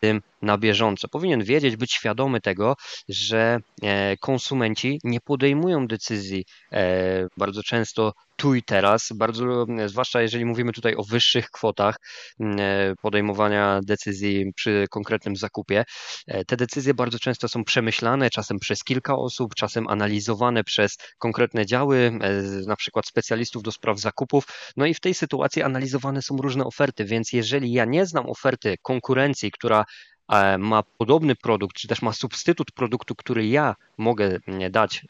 tym 0.00 0.22
na 0.42 0.58
bieżąco. 0.58 1.08
Powinien 1.08 1.44
wiedzieć, 1.44 1.76
być 1.76 1.92
świadomy 1.92 2.40
tego, 2.40 2.76
że 3.08 3.58
e, 3.82 4.16
konsumenci 4.16 5.00
nie 5.04 5.20
podejmują 5.20 5.86
decyzji 5.86 6.44
e, 6.72 7.26
bardzo 7.36 7.62
często 7.62 8.12
tu 8.42 8.54
i 8.54 8.62
teraz, 8.62 9.12
bardzo, 9.14 9.66
zwłaszcza 9.86 10.22
jeżeli 10.22 10.44
mówimy 10.44 10.72
tutaj 10.72 10.94
o 10.96 11.02
wyższych 11.04 11.50
kwotach 11.50 11.96
e, 12.40 12.94
podejmowania 13.02 13.80
decyzji 13.84 14.52
przy 14.54 14.86
konkretnym 14.90 15.36
zakupie. 15.36 15.84
Te 16.46 16.56
decyzje 16.56 16.94
bardzo 16.94 17.18
często 17.18 17.48
są 17.48 17.64
przemyślane, 17.64 18.30
czasem 18.30 18.58
przez 18.58 18.84
kilka 18.84 19.16
osób, 19.16 19.54
czasem 19.54 19.88
analizowane 19.88 20.64
przez 20.64 20.96
konkretne 21.18 21.66
działy, 21.66 22.18
na 22.66 22.76
przykład 22.76 23.06
specjalistów 23.06 23.62
do 23.62 23.72
spraw 23.72 24.00
zakupów. 24.00 24.44
No 24.76 24.86
i 24.86 24.94
w 24.94 25.00
tej 25.00 25.14
sytuacji 25.14 25.62
analizowane 25.62 26.22
są 26.22 26.36
różne 26.36 26.64
oferty, 26.64 27.04
więc 27.04 27.32
jeżeli 27.32 27.72
ja 27.72 27.84
nie 27.84 28.06
znam 28.06 28.30
oferty 28.30 28.74
konkurencji, 28.82 29.50
która 29.50 29.84
ma 30.58 30.82
podobny 30.98 31.36
produkt, 31.36 31.76
czy 31.76 31.88
też 31.88 32.02
ma 32.02 32.12
substytut 32.12 32.72
produktu, 32.72 33.14
który 33.14 33.46
ja 33.46 33.74
mogę 33.98 34.38
dać 34.70 35.06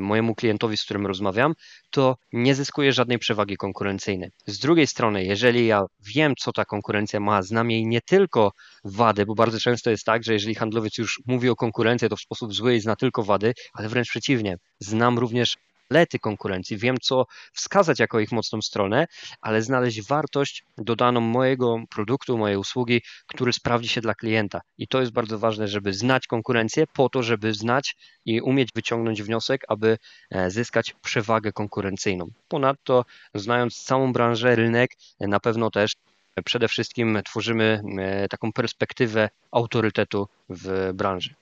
mojemu 0.00 0.34
klientowi, 0.34 0.76
z 0.76 0.84
którym 0.84 1.06
rozmawiam, 1.06 1.54
to 1.90 2.16
nie 2.32 2.54
zyskuje 2.54 2.92
żadnej 2.92 3.18
przewagi 3.18 3.56
konkurencyjnej. 3.56 4.30
Z 4.46 4.58
drugiej 4.58 4.86
strony, 4.86 5.24
jeżeli 5.24 5.66
ja 5.66 5.84
wiem, 6.14 6.34
co 6.38 6.52
ta 6.52 6.64
konkurencja 6.64 7.20
ma, 7.20 7.42
znam 7.42 7.70
jej 7.70 7.86
nie 7.86 8.00
tylko 8.00 8.52
wady, 8.84 9.26
bo 9.26 9.34
bardzo 9.34 9.60
często 9.60 9.90
jest 9.90 10.04
tak, 10.04 10.24
że 10.24 10.32
jeżeli 10.32 10.54
handlowiec 10.54 10.98
już 10.98 11.22
mówi 11.26 11.48
o 11.48 11.56
konkurencji, 11.56 12.08
to 12.08 12.16
w 12.16 12.20
sposób 12.20 12.54
zły 12.54 12.74
i 12.74 12.80
zna 12.80 12.96
tylko 12.96 13.22
wady, 13.22 13.52
ale 13.72 13.88
wręcz 13.88 14.08
przeciwnie, 14.08 14.56
znam 14.78 15.18
również 15.18 15.56
lety 15.90 16.18
konkurencji, 16.18 16.76
wiem 16.76 16.96
co 17.02 17.26
wskazać 17.52 17.98
jako 17.98 18.20
ich 18.20 18.32
mocną 18.32 18.62
stronę, 18.62 19.06
ale 19.40 19.62
znaleźć 19.62 20.08
wartość 20.08 20.64
dodaną 20.78 21.20
mojego 21.20 21.76
produktu, 21.90 22.38
mojej 22.38 22.56
usługi, 22.56 23.02
który 23.26 23.52
sprawdzi 23.52 23.88
się 23.88 24.00
dla 24.00 24.14
klienta. 24.14 24.60
I 24.78 24.88
to 24.88 25.00
jest 25.00 25.12
bardzo 25.12 25.38
ważne, 25.38 25.68
żeby 25.68 25.92
znać 25.92 26.26
konkurencję 26.26 26.86
po 26.86 27.08
to, 27.08 27.22
żeby 27.22 27.54
znać 27.54 27.96
i 28.24 28.40
umieć 28.40 28.68
wyciągnąć 28.74 29.22
wniosek, 29.22 29.64
aby 29.68 29.98
e, 30.30 30.50
zyskać 30.50 30.94
przewagę 31.02 31.52
konkurencyjną. 31.52 32.30
Ponadto, 32.48 33.04
znając 33.34 33.82
całą 33.82 34.12
branżę, 34.12 34.56
rynek, 34.56 34.90
e, 35.20 35.28
na 35.28 35.40
pewno 35.40 35.70
też 35.70 35.92
e, 36.36 36.42
przede 36.42 36.68
wszystkim 36.68 37.18
tworzymy 37.24 37.82
taką 38.30 38.52
perspektywę 38.52 39.30
autorytetu 39.50 40.28
w 40.48 40.90
branży. 40.94 41.34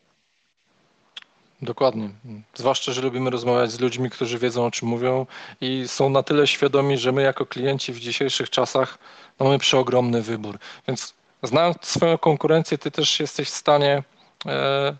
Dokładnie. 1.63 2.11
Zwłaszcza, 2.55 2.93
że 2.93 3.03
lubimy 3.03 3.31
rozmawiać 3.31 3.71
z 3.71 3.81
ludźmi, 3.81 4.11
którzy 4.11 4.39
wiedzą 4.39 4.67
o 4.67 4.71
czym 4.71 4.89
mówią 4.89 5.27
i 5.61 5.85
są 5.87 6.11
na 6.11 6.23
tyle 6.23 6.47
świadomi, 6.47 6.99
że 6.99 7.13
my 7.13 7.23
jako 7.23 7.47
klienci 7.47 7.93
w 7.93 8.01
dzisiejszych 8.01 8.51
czasach 8.51 8.99
mamy 9.41 9.59
przeogromny 9.59 10.23
wybór. 10.23 10.59
Więc 10.89 11.15
znając 11.43 11.77
swoją 11.83 12.19
konkurencję, 12.19 12.79
ty 12.79 12.91
też 12.91 13.21
jesteś 13.21 13.49
w 13.49 13.55
stanie 13.55 14.03
e, 14.47 14.97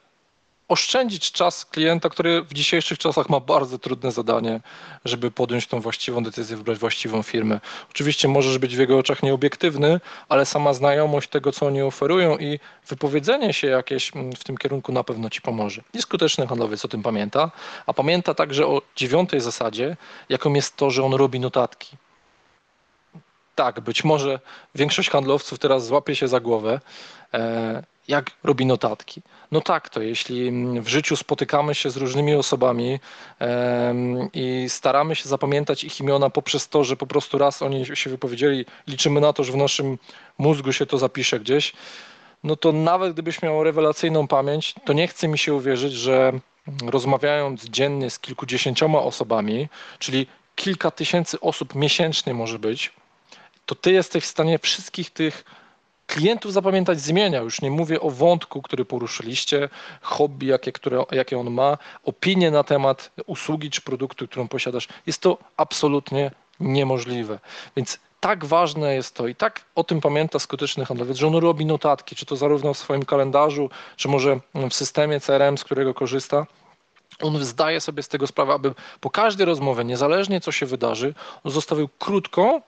oszczędzić 0.73 1.33
czas 1.33 1.65
klienta, 1.65 2.09
który 2.09 2.43
w 2.43 2.55
dzisiejszych 2.55 2.99
czasach 2.99 3.29
ma 3.29 3.41
bardzo 3.41 3.79
trudne 3.79 4.13
zadanie, 4.13 4.61
żeby 5.05 5.31
podjąć 5.31 5.67
tą 5.67 5.81
właściwą 5.81 6.23
decyzję, 6.23 6.57
wybrać 6.57 6.79
właściwą 6.79 7.23
firmę. 7.23 7.61
Oczywiście 7.91 8.29
możesz 8.29 8.59
być 8.59 8.77
w 8.77 8.79
jego 8.79 8.99
oczach 8.99 9.23
nieobiektywny, 9.23 10.01
ale 10.29 10.47
sama 10.47 10.75
znajomość 10.75 11.29
tego, 11.29 11.53
co 11.53 11.67
oni 11.67 11.83
oferują 11.83 12.39
i 12.39 12.59
wypowiedzenie 12.89 13.53
się 13.53 13.67
jakieś 13.67 14.17
mm, 14.17 14.33
w 14.33 14.45
tym 14.45 14.57
kierunku 14.57 14.93
na 14.93 15.05
pewno 15.05 15.31
ci 15.31 15.41
pomoże. 15.41 15.83
I 15.95 16.03
skuteczny 16.03 16.47
handlowiec 16.47 16.85
o 16.85 16.89
tym 16.89 17.03
pamięta, 17.03 17.51
a 17.87 17.93
pamięta 17.93 18.35
także 18.35 18.67
o 18.67 18.83
dziewiątej 18.97 19.41
zasadzie, 19.41 19.97
jaką 20.29 20.55
jest 20.55 20.77
to, 20.77 20.91
że 20.91 21.05
on 21.05 21.15
robi 21.15 21.41
notatki. 21.41 21.97
Tak, 23.55 23.81
być 23.81 24.05
może 24.05 24.41
większość 24.75 25.11
handlowców 25.11 25.59
teraz 25.59 25.87
złapie 25.87 26.17
się 26.17 26.29
za 26.29 26.41
głowę, 26.41 26.81
e, 27.35 27.83
jak 28.09 28.31
robi 28.45 28.67
notatki. 28.67 29.23
No 29.53 29.61
tak, 29.61 29.89
to 29.89 30.03
jeśli 30.03 30.53
w 30.81 30.89
życiu 30.89 31.17
spotykamy 31.17 31.75
się 31.75 31.91
z 31.91 31.97
różnymi 31.97 32.35
osobami 32.35 33.01
i 34.35 34.67
staramy 34.69 35.15
się 35.17 35.29
zapamiętać 35.29 35.85
ich 35.85 36.01
imiona 36.01 36.31
poprzez 36.31 36.69
to, 36.69 36.85
że 36.85 36.97
po 36.97 37.07
prostu 37.07 37.39
raz 37.39 37.63
oni 37.63 37.87
się 37.97 38.11
wypowiedzieli, 38.11 38.65
liczymy 38.87 39.21
na 39.21 39.33
to, 39.33 39.45
że 39.45 39.53
w 39.53 39.57
naszym 39.57 39.99
mózgu 40.39 40.73
się 40.73 40.87
to 40.87 40.99
zapisze 40.99 41.41
gdzieś, 41.41 41.73
no 42.45 42.57
to 42.57 42.73
nawet 42.73 43.13
gdybyś 43.13 43.43
miał 43.43 43.65
rewelacyjną 43.65 44.29
pamięć, 44.29 44.75
to 44.85 44.93
nie 44.93 45.09
chce 45.09 45.29
mi 45.29 45.39
się 45.39 45.55
uwierzyć, 45.55 45.93
że 45.93 46.33
rozmawiając 46.87 47.65
dziennie 47.65 48.11
z 48.11 48.19
kilkudziesięcioma 48.19 49.03
osobami, 49.03 49.69
czyli 49.99 50.27
kilka 50.55 50.91
tysięcy 50.91 51.41
osób 51.41 51.75
miesięcznie 51.75 52.35
może 52.35 52.59
być, 52.59 52.93
to 53.67 53.75
ty 53.75 53.93
jesteś 53.93 54.25
w 54.25 54.27
stanie 54.27 54.59
wszystkich 54.59 55.11
tych 55.11 55.45
klientów 56.07 56.53
zapamiętać 56.53 57.01
z 57.01 57.09
imienia. 57.09 57.41
Już 57.41 57.63
nie 57.63 57.71
mówię 57.71 58.01
o 58.01 58.11
wątku, 58.11 58.63
który 58.63 58.85
poruszyliście, 58.85 59.69
hobby, 60.01 60.47
jakie, 60.47 60.73
które, 60.73 61.05
jakie 61.11 61.39
on 61.39 61.51
ma, 61.51 61.79
opinie 62.05 62.51
na 62.51 62.65
temat 62.65 63.11
usługi 63.27 63.71
czy 63.71 63.81
produktu, 63.81 64.29
którą 64.29 64.49
posiadasz. 64.49 64.89
Jest 65.07 65.21
to 65.21 65.39
absolutnie 65.57 66.31
niemożliwe. 66.61 67.39
Więc 67.77 67.99
tak 68.21 68.45
ważne 68.45 68.95
jest 68.95 69.15
to 69.15 69.27
i 69.27 69.35
tak 69.35 69.65
o 69.75 69.85
tym 69.85 70.01
pamięta 70.01 70.39
skuteczny 70.39 70.85
handlowiec, 70.85 71.17
że 71.17 71.27
on 71.27 71.35
robi 71.35 71.67
notatki, 71.67 72.17
czy 72.17 72.27
to 72.27 72.37
zarówno 72.37 72.75
w 72.75 72.79
swoim 72.79 73.05
kalendarzu, 73.05 73.71
czy 73.97 74.09
może 74.09 74.41
w 74.71 74.75
systemie 74.75 75.21
CRM, 75.21 75.59
z 75.59 75.65
którego 75.65 75.95
korzysta. 75.95 76.47
On 77.23 77.45
zdaje 77.45 77.81
sobie 77.81 78.03
z 78.03 78.09
tego 78.09 78.27
sprawę, 78.27 78.53
aby 78.53 78.75
po 79.01 79.11
każdej 79.11 79.47
rozmowie, 79.47 79.85
niezależnie 79.85 80.41
co 80.41 80.53
się 80.53 80.67
wydarzy, 80.67 81.15
on 81.45 81.53
zostawił 81.53 81.89
krótką, 81.99 82.63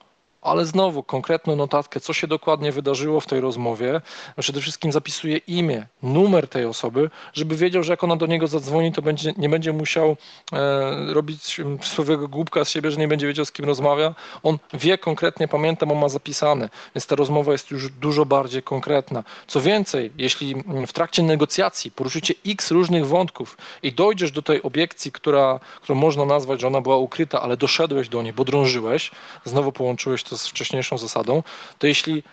ale 0.45 0.65
znowu 0.65 1.03
konkretną 1.03 1.55
notatkę, 1.55 1.99
co 1.99 2.13
się 2.13 2.27
dokładnie 2.27 2.71
wydarzyło 2.71 3.19
w 3.19 3.27
tej 3.27 3.41
rozmowie. 3.41 4.01
Przede 4.39 4.61
wszystkim 4.61 4.91
zapisuje 4.91 5.37
imię, 5.37 5.87
numer 6.03 6.47
tej 6.47 6.65
osoby, 6.65 7.09
żeby 7.33 7.55
wiedział, 7.55 7.83
że 7.83 7.93
jak 7.93 8.03
ona 8.03 8.15
do 8.15 8.25
niego 8.25 8.47
zadzwoni, 8.47 8.91
to 8.91 9.01
będzie, 9.01 9.33
nie 9.37 9.49
będzie 9.49 9.73
musiał 9.73 10.17
e, 10.53 11.13
robić 11.13 11.61
swojego 11.81 12.27
głupka 12.27 12.65
z 12.65 12.69
siebie, 12.69 12.91
że 12.91 12.97
nie 12.97 13.07
będzie 13.07 13.27
wiedział, 13.27 13.45
z 13.45 13.51
kim 13.51 13.65
rozmawia. 13.65 14.15
On 14.43 14.57
wie 14.73 14.97
konkretnie, 14.97 15.47
pamiętam, 15.47 15.91
on 15.91 15.97
ma 15.97 16.09
zapisane, 16.09 16.69
więc 16.95 17.07
ta 17.07 17.15
rozmowa 17.15 17.51
jest 17.51 17.71
już 17.71 17.91
dużo 17.91 18.25
bardziej 18.25 18.63
konkretna. 18.63 19.23
Co 19.47 19.61
więcej, 19.61 20.11
jeśli 20.17 20.55
w 20.87 20.93
trakcie 20.93 21.23
negocjacji 21.23 21.91
poruszycie 21.91 22.33
x 22.45 22.71
różnych 22.71 23.07
wątków 23.07 23.57
i 23.83 23.93
dojdziesz 23.93 24.31
do 24.31 24.41
tej 24.41 24.63
obiekcji, 24.63 25.11
która, 25.11 25.59
którą 25.81 25.99
można 25.99 26.25
nazwać, 26.25 26.61
że 26.61 26.67
ona 26.67 26.81
była 26.81 26.97
ukryta, 26.97 27.41
ale 27.41 27.57
doszedłeś 27.57 28.09
do 28.09 28.21
niej, 28.21 28.33
bo 28.33 28.45
drążyłeś, 28.45 29.11
znowu 29.45 29.71
połączyłeś 29.71 30.23
to 30.23 30.34
z 30.37 30.47
wcześniejszą 30.47 30.97
zasadą, 30.97 31.43
to 31.79 31.87
jeśli 31.87 32.23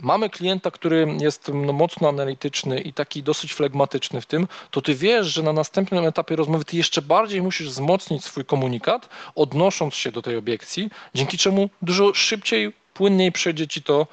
mamy 0.00 0.30
klienta, 0.30 0.70
który 0.70 1.06
jest 1.20 1.50
no, 1.54 1.72
mocno 1.72 2.08
analityczny 2.08 2.80
i 2.80 2.92
taki 2.92 3.22
dosyć 3.22 3.52
flegmatyczny 3.54 4.20
w 4.20 4.26
tym, 4.26 4.48
to 4.70 4.82
ty 4.82 4.94
wiesz, 4.94 5.26
że 5.26 5.42
na 5.42 5.52
następnym 5.52 6.04
etapie 6.04 6.36
rozmowy 6.36 6.64
ty 6.64 6.76
jeszcze 6.76 7.02
bardziej 7.02 7.42
musisz 7.42 7.68
wzmocnić 7.68 8.24
swój 8.24 8.44
komunikat, 8.44 9.08
odnosząc 9.34 9.94
się 9.94 10.12
do 10.12 10.22
tej 10.22 10.36
obiekcji, 10.36 10.90
dzięki 11.14 11.38
czemu 11.38 11.70
dużo 11.82 12.14
szybciej, 12.14 12.72
płynniej 12.94 13.32
przejdzie 13.32 13.68
ci 13.68 13.82
to 13.82 14.06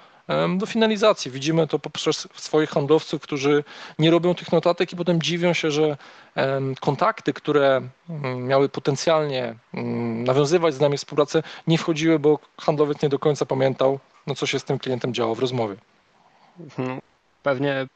do 0.58 0.66
finalizacji. 0.66 1.32
Widzimy 1.32 1.68
to 1.68 1.80
poprzez 1.80 2.28
swoich 2.34 2.70
handlowców, 2.70 3.22
którzy 3.22 3.64
nie 4.00 4.12
robią 4.12 4.36
tych 4.36 4.52
notatek 4.52 4.94
i 4.94 4.96
potem 4.96 5.22
dziwią 5.22 5.54
się, 5.54 5.72
że 5.72 5.98
kontakty, 6.80 7.34
które 7.34 7.82
miały 8.38 8.70
potencjalnie 8.70 9.56
nawiązywać 10.24 10.74
z 10.74 10.80
nami 10.80 10.98
współpracę, 10.98 11.44
nie 11.68 11.78
wchodziły, 11.78 12.20
bo 12.20 12.40
handlowiec 12.62 13.02
nie 13.02 13.10
do 13.10 13.20
końca 13.20 13.46
pamiętał, 13.46 14.00
no 14.28 14.36
co 14.36 14.46
się 14.46 14.60
z 14.60 14.64
tym 14.64 14.80
klientem 14.80 15.14
działo 15.14 15.36
w 15.36 15.40
rozmowie. 15.40 15.76
Mhm. 16.60 17.02
Pewnie 17.44 17.88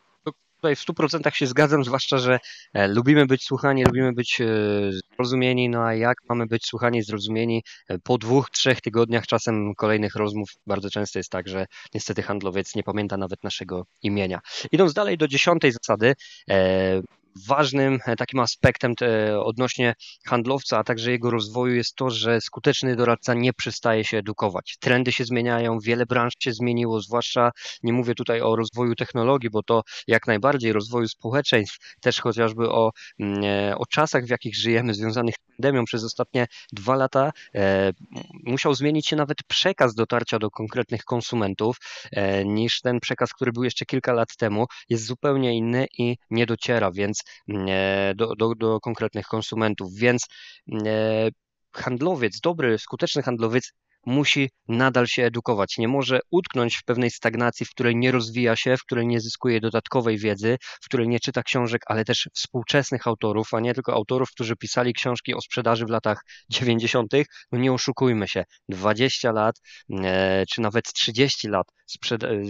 tutaj 0.62 0.76
w 0.76 0.80
100% 0.80 1.34
się 1.34 1.48
zgadzam, 1.48 1.84
zwłaszcza, 1.84 2.18
że 2.18 2.40
e, 2.74 2.88
lubimy 2.88 3.26
być 3.26 3.44
słuchani, 3.44 3.84
lubimy 3.84 4.14
być 4.14 4.42
e, 4.42 4.46
zrozumieni, 5.16 5.70
no 5.70 5.84
a 5.84 5.94
jak 5.94 6.18
mamy 6.30 6.46
być 6.48 6.66
słuchani 6.66 7.00
i 7.00 7.04
zrozumieni 7.04 7.64
e, 7.88 8.00
po 8.00 8.18
dwóch, 8.18 8.50
trzech 8.50 8.82
tygodniach, 8.82 9.28
czasem 9.28 9.76
kolejnych 9.76 10.16
rozmów, 10.16 10.50
bardzo 10.68 10.90
często 10.90 11.20
jest 11.20 11.30
tak, 11.30 11.48
że 11.48 11.66
niestety 11.94 12.22
handlowiec 12.24 12.76
nie 12.76 12.84
pamięta 12.84 13.18
nawet 13.18 13.44
naszego 13.44 13.84
imienia. 14.02 14.40
Idąc 14.72 14.94
dalej 14.94 15.18
do 15.18 15.28
dziesiątej 15.28 15.72
zasady, 15.72 16.14
ważnym 17.48 18.00
e, 18.06 18.16
takim 18.16 18.40
aspektem 18.40 18.96
te, 18.96 19.40
odnośnie 19.40 19.94
handlowca, 20.26 20.78
a 20.78 20.84
także 20.84 21.12
jego 21.12 21.32
rozwoju 21.32 21.76
jest 21.76 21.96
to, 21.96 22.10
że 22.10 22.42
skuteczny 22.42 22.96
doradca 22.96 23.34
nie 23.34 23.54
przestaje 23.54 24.04
się 24.04 24.18
edukować. 24.18 24.78
Trendy 24.80 25.12
się 25.12 25.26
zmieniają, 25.26 25.80
wiele 25.80 26.06
branż 26.06 26.34
się 26.40 26.54
zmieniło, 26.54 27.02
zwłaszcza 27.02 27.52
nie 27.84 27.94
mówię 27.94 28.16
tutaj 28.16 28.42
o 28.42 28.56
rozwoju 28.56 28.96
technologii, 28.96 29.50
bo 29.50 29.64
to 29.64 29.84
jak 30.08 30.28
najbardziej 30.28 30.74
rozwoju 30.74 31.08
społeczeństw, 31.08 31.96
też 32.02 32.22
chociażby 32.22 32.70
o, 32.70 32.92
mm, 33.20 33.44
e, 33.44 33.78
o 33.78 33.86
czasach, 33.86 34.26
w 34.26 34.30
jakich 34.30 34.56
żyjemy, 34.56 34.94
związanych 34.94 35.36
z 35.36 35.56
pandemią 35.56 35.86
przez 35.86 36.04
ostatnie 36.04 36.48
dwa 36.72 36.96
lata, 36.96 37.32
e, 37.56 37.92
musiał 38.44 38.74
zmienić 38.74 39.08
się 39.08 39.16
nawet 39.16 39.44
przekaz 39.48 39.96
dotarcia 39.96 40.40
do 40.40 40.52
konkretnych 40.52 41.04
konsumentów, 41.04 41.78
niż 42.46 42.82
ten 42.82 43.00
przekaz, 43.00 43.34
który 43.34 43.52
był 43.52 43.64
jeszcze 43.64 43.86
kilka 43.86 44.14
lat 44.14 44.36
temu, 44.36 44.66
jest 44.90 45.06
zupełnie 45.06 45.58
inny 45.58 45.88
i 45.98 46.18
nie 46.30 46.46
dociera, 46.46 46.92
więc 46.92 47.21
E, 47.50 48.14
do, 48.16 48.36
do, 48.36 48.56
do 48.56 48.80
konkretnych 48.80 49.26
konsumentów. 49.26 49.94
Więc 49.96 50.26
e, 50.86 51.30
handlowiec, 51.74 52.40
dobry, 52.40 52.78
skuteczny 52.78 53.24
handlowiec 53.24 53.74
musi 54.06 54.50
nadal 54.68 55.08
się 55.08 55.24
edukować. 55.24 55.78
Nie 55.78 55.88
może 55.88 56.20
utknąć 56.32 56.78
w 56.78 56.84
pewnej 56.84 57.12
stagnacji, 57.12 57.66
w 57.66 57.70
której 57.70 57.96
nie 57.96 58.12
rozwija 58.12 58.56
się, 58.56 58.78
w 58.78 58.84
której 58.84 59.08
nie 59.08 59.20
zyskuje 59.20 59.60
dodatkowej 59.60 60.18
wiedzy, 60.18 60.58
w 60.82 60.86
której 60.86 61.08
nie 61.08 61.20
czyta 61.20 61.44
książek, 61.44 61.82
ale 61.86 62.06
też 62.06 62.30
współczesnych 62.34 63.08
autorów, 63.08 63.54
a 63.54 63.60
nie 63.60 63.74
tylko 63.74 63.94
autorów, 63.94 64.32
którzy 64.32 64.56
pisali 64.56 64.94
książki 64.94 65.34
o 65.34 65.42
sprzedaży 65.42 65.86
w 65.86 65.90
latach 65.90 66.22
90. 66.50 67.12
No 67.52 67.60
nie 67.60 67.74
oszukujmy 67.74 68.28
się, 68.28 68.44
20 68.70 69.32
lat 69.32 69.56
e, 69.90 70.46
czy 70.50 70.62
nawet 70.62 70.94
30 70.94 71.48
lat 71.48 71.68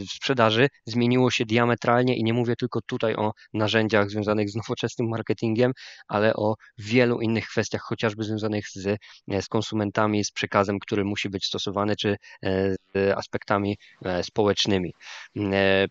sprzedaży 0.07 0.67
zmieniło 0.85 1.31
się 1.31 1.45
diametralnie 1.45 2.15
i 2.17 2.23
nie 2.23 2.33
mówię 2.33 2.55
tylko 2.55 2.81
tutaj 2.81 3.15
o 3.15 3.31
narzędziach 3.53 4.09
związanych 4.09 4.49
z 4.49 4.55
nowoczesnym 4.55 5.09
marketingiem, 5.09 5.71
ale 6.07 6.33
o 6.33 6.55
wielu 6.77 7.21
innych 7.21 7.47
kwestiach, 7.47 7.81
chociażby 7.81 8.23
związanych 8.23 8.69
z, 8.69 8.99
z 9.41 9.47
konsumentami, 9.47 10.23
z 10.23 10.31
przekazem, 10.31 10.79
który 10.79 11.03
musi 11.05 11.29
być 11.29 11.45
stosowany, 11.45 11.95
czy 11.95 12.09
e, 12.43 12.75
z 12.95 13.17
aspektami 13.17 13.77
e, 14.05 14.23
społecznymi. 14.23 14.93
E, 15.37 15.87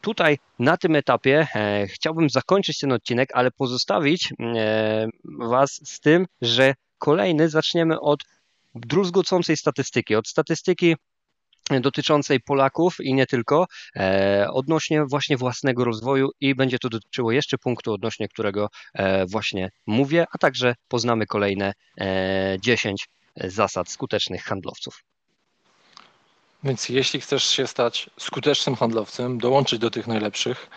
tutaj 0.00 0.38
na 0.58 0.76
tym 0.76 0.96
etapie 0.96 1.46
e, 1.54 1.86
chciałbym 1.86 2.30
zakończyć 2.30 2.78
ten 2.78 2.92
odcinek, 2.92 3.28
ale 3.34 3.50
pozostawić 3.50 4.32
e, 4.40 5.08
Was 5.24 5.80
z 5.84 6.00
tym, 6.00 6.26
że 6.42 6.74
kolejny 6.98 7.48
zaczniemy 7.48 8.00
od 8.00 8.20
druzgocącej 8.74 9.56
statystyki, 9.56 10.14
od 10.14 10.28
statystyki 10.28 10.96
dotyczącej 11.70 12.40
Polaków 12.40 12.96
i 13.00 13.14
nie 13.14 13.26
tylko, 13.26 13.66
e, 13.96 14.46
odnośnie 14.52 15.04
właśnie 15.04 15.36
własnego 15.36 15.84
rozwoju 15.84 16.30
i 16.40 16.54
będzie 16.54 16.78
to 16.78 16.88
dotyczyło 16.88 17.32
jeszcze 17.32 17.58
punktu, 17.58 17.92
odnośnie 17.92 18.28
którego 18.28 18.68
e, 18.94 19.26
właśnie 19.26 19.70
mówię, 19.86 20.26
a 20.32 20.38
także 20.38 20.74
poznamy 20.88 21.26
kolejne 21.26 21.72
e, 22.00 22.56
10 22.60 23.08
zasad 23.36 23.88
skutecznych 23.88 24.44
handlowców. 24.44 25.02
Więc 26.64 26.88
jeśli 26.88 27.20
chcesz 27.20 27.44
się 27.44 27.66
stać 27.66 28.10
skutecznym 28.18 28.76
handlowcem, 28.76 29.38
dołączyć 29.38 29.78
do 29.78 29.90
tych 29.90 30.06
najlepszych, 30.06 30.70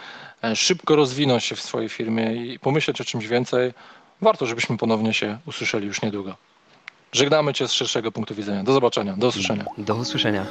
e, 0.43 0.55
szybko 0.55 0.95
rozwinąć 0.95 1.43
się 1.43 1.55
w 1.55 1.61
swojej 1.61 1.89
firmie 1.89 2.35
i 2.35 2.59
pomyśleć 2.59 3.01
o 3.01 3.05
czymś 3.05 3.27
więcej, 3.27 3.73
warto, 4.21 4.45
żebyśmy 4.45 4.77
ponownie 4.77 5.13
się 5.13 5.37
usłyszeli 5.45 5.87
już 5.87 6.01
niedługo. 6.01 6.48
Żegnamy 7.11 7.53
Cię 7.53 7.67
z 7.67 7.71
szerszego 7.71 8.11
punktu 8.11 8.35
widzenia. 8.35 8.63
Do 8.63 8.73
zobaczenia, 8.73 9.15
do 9.17 9.27
usłyszenia. 9.27 9.65
Do 9.77 9.95
usłyszenia. 9.95 10.45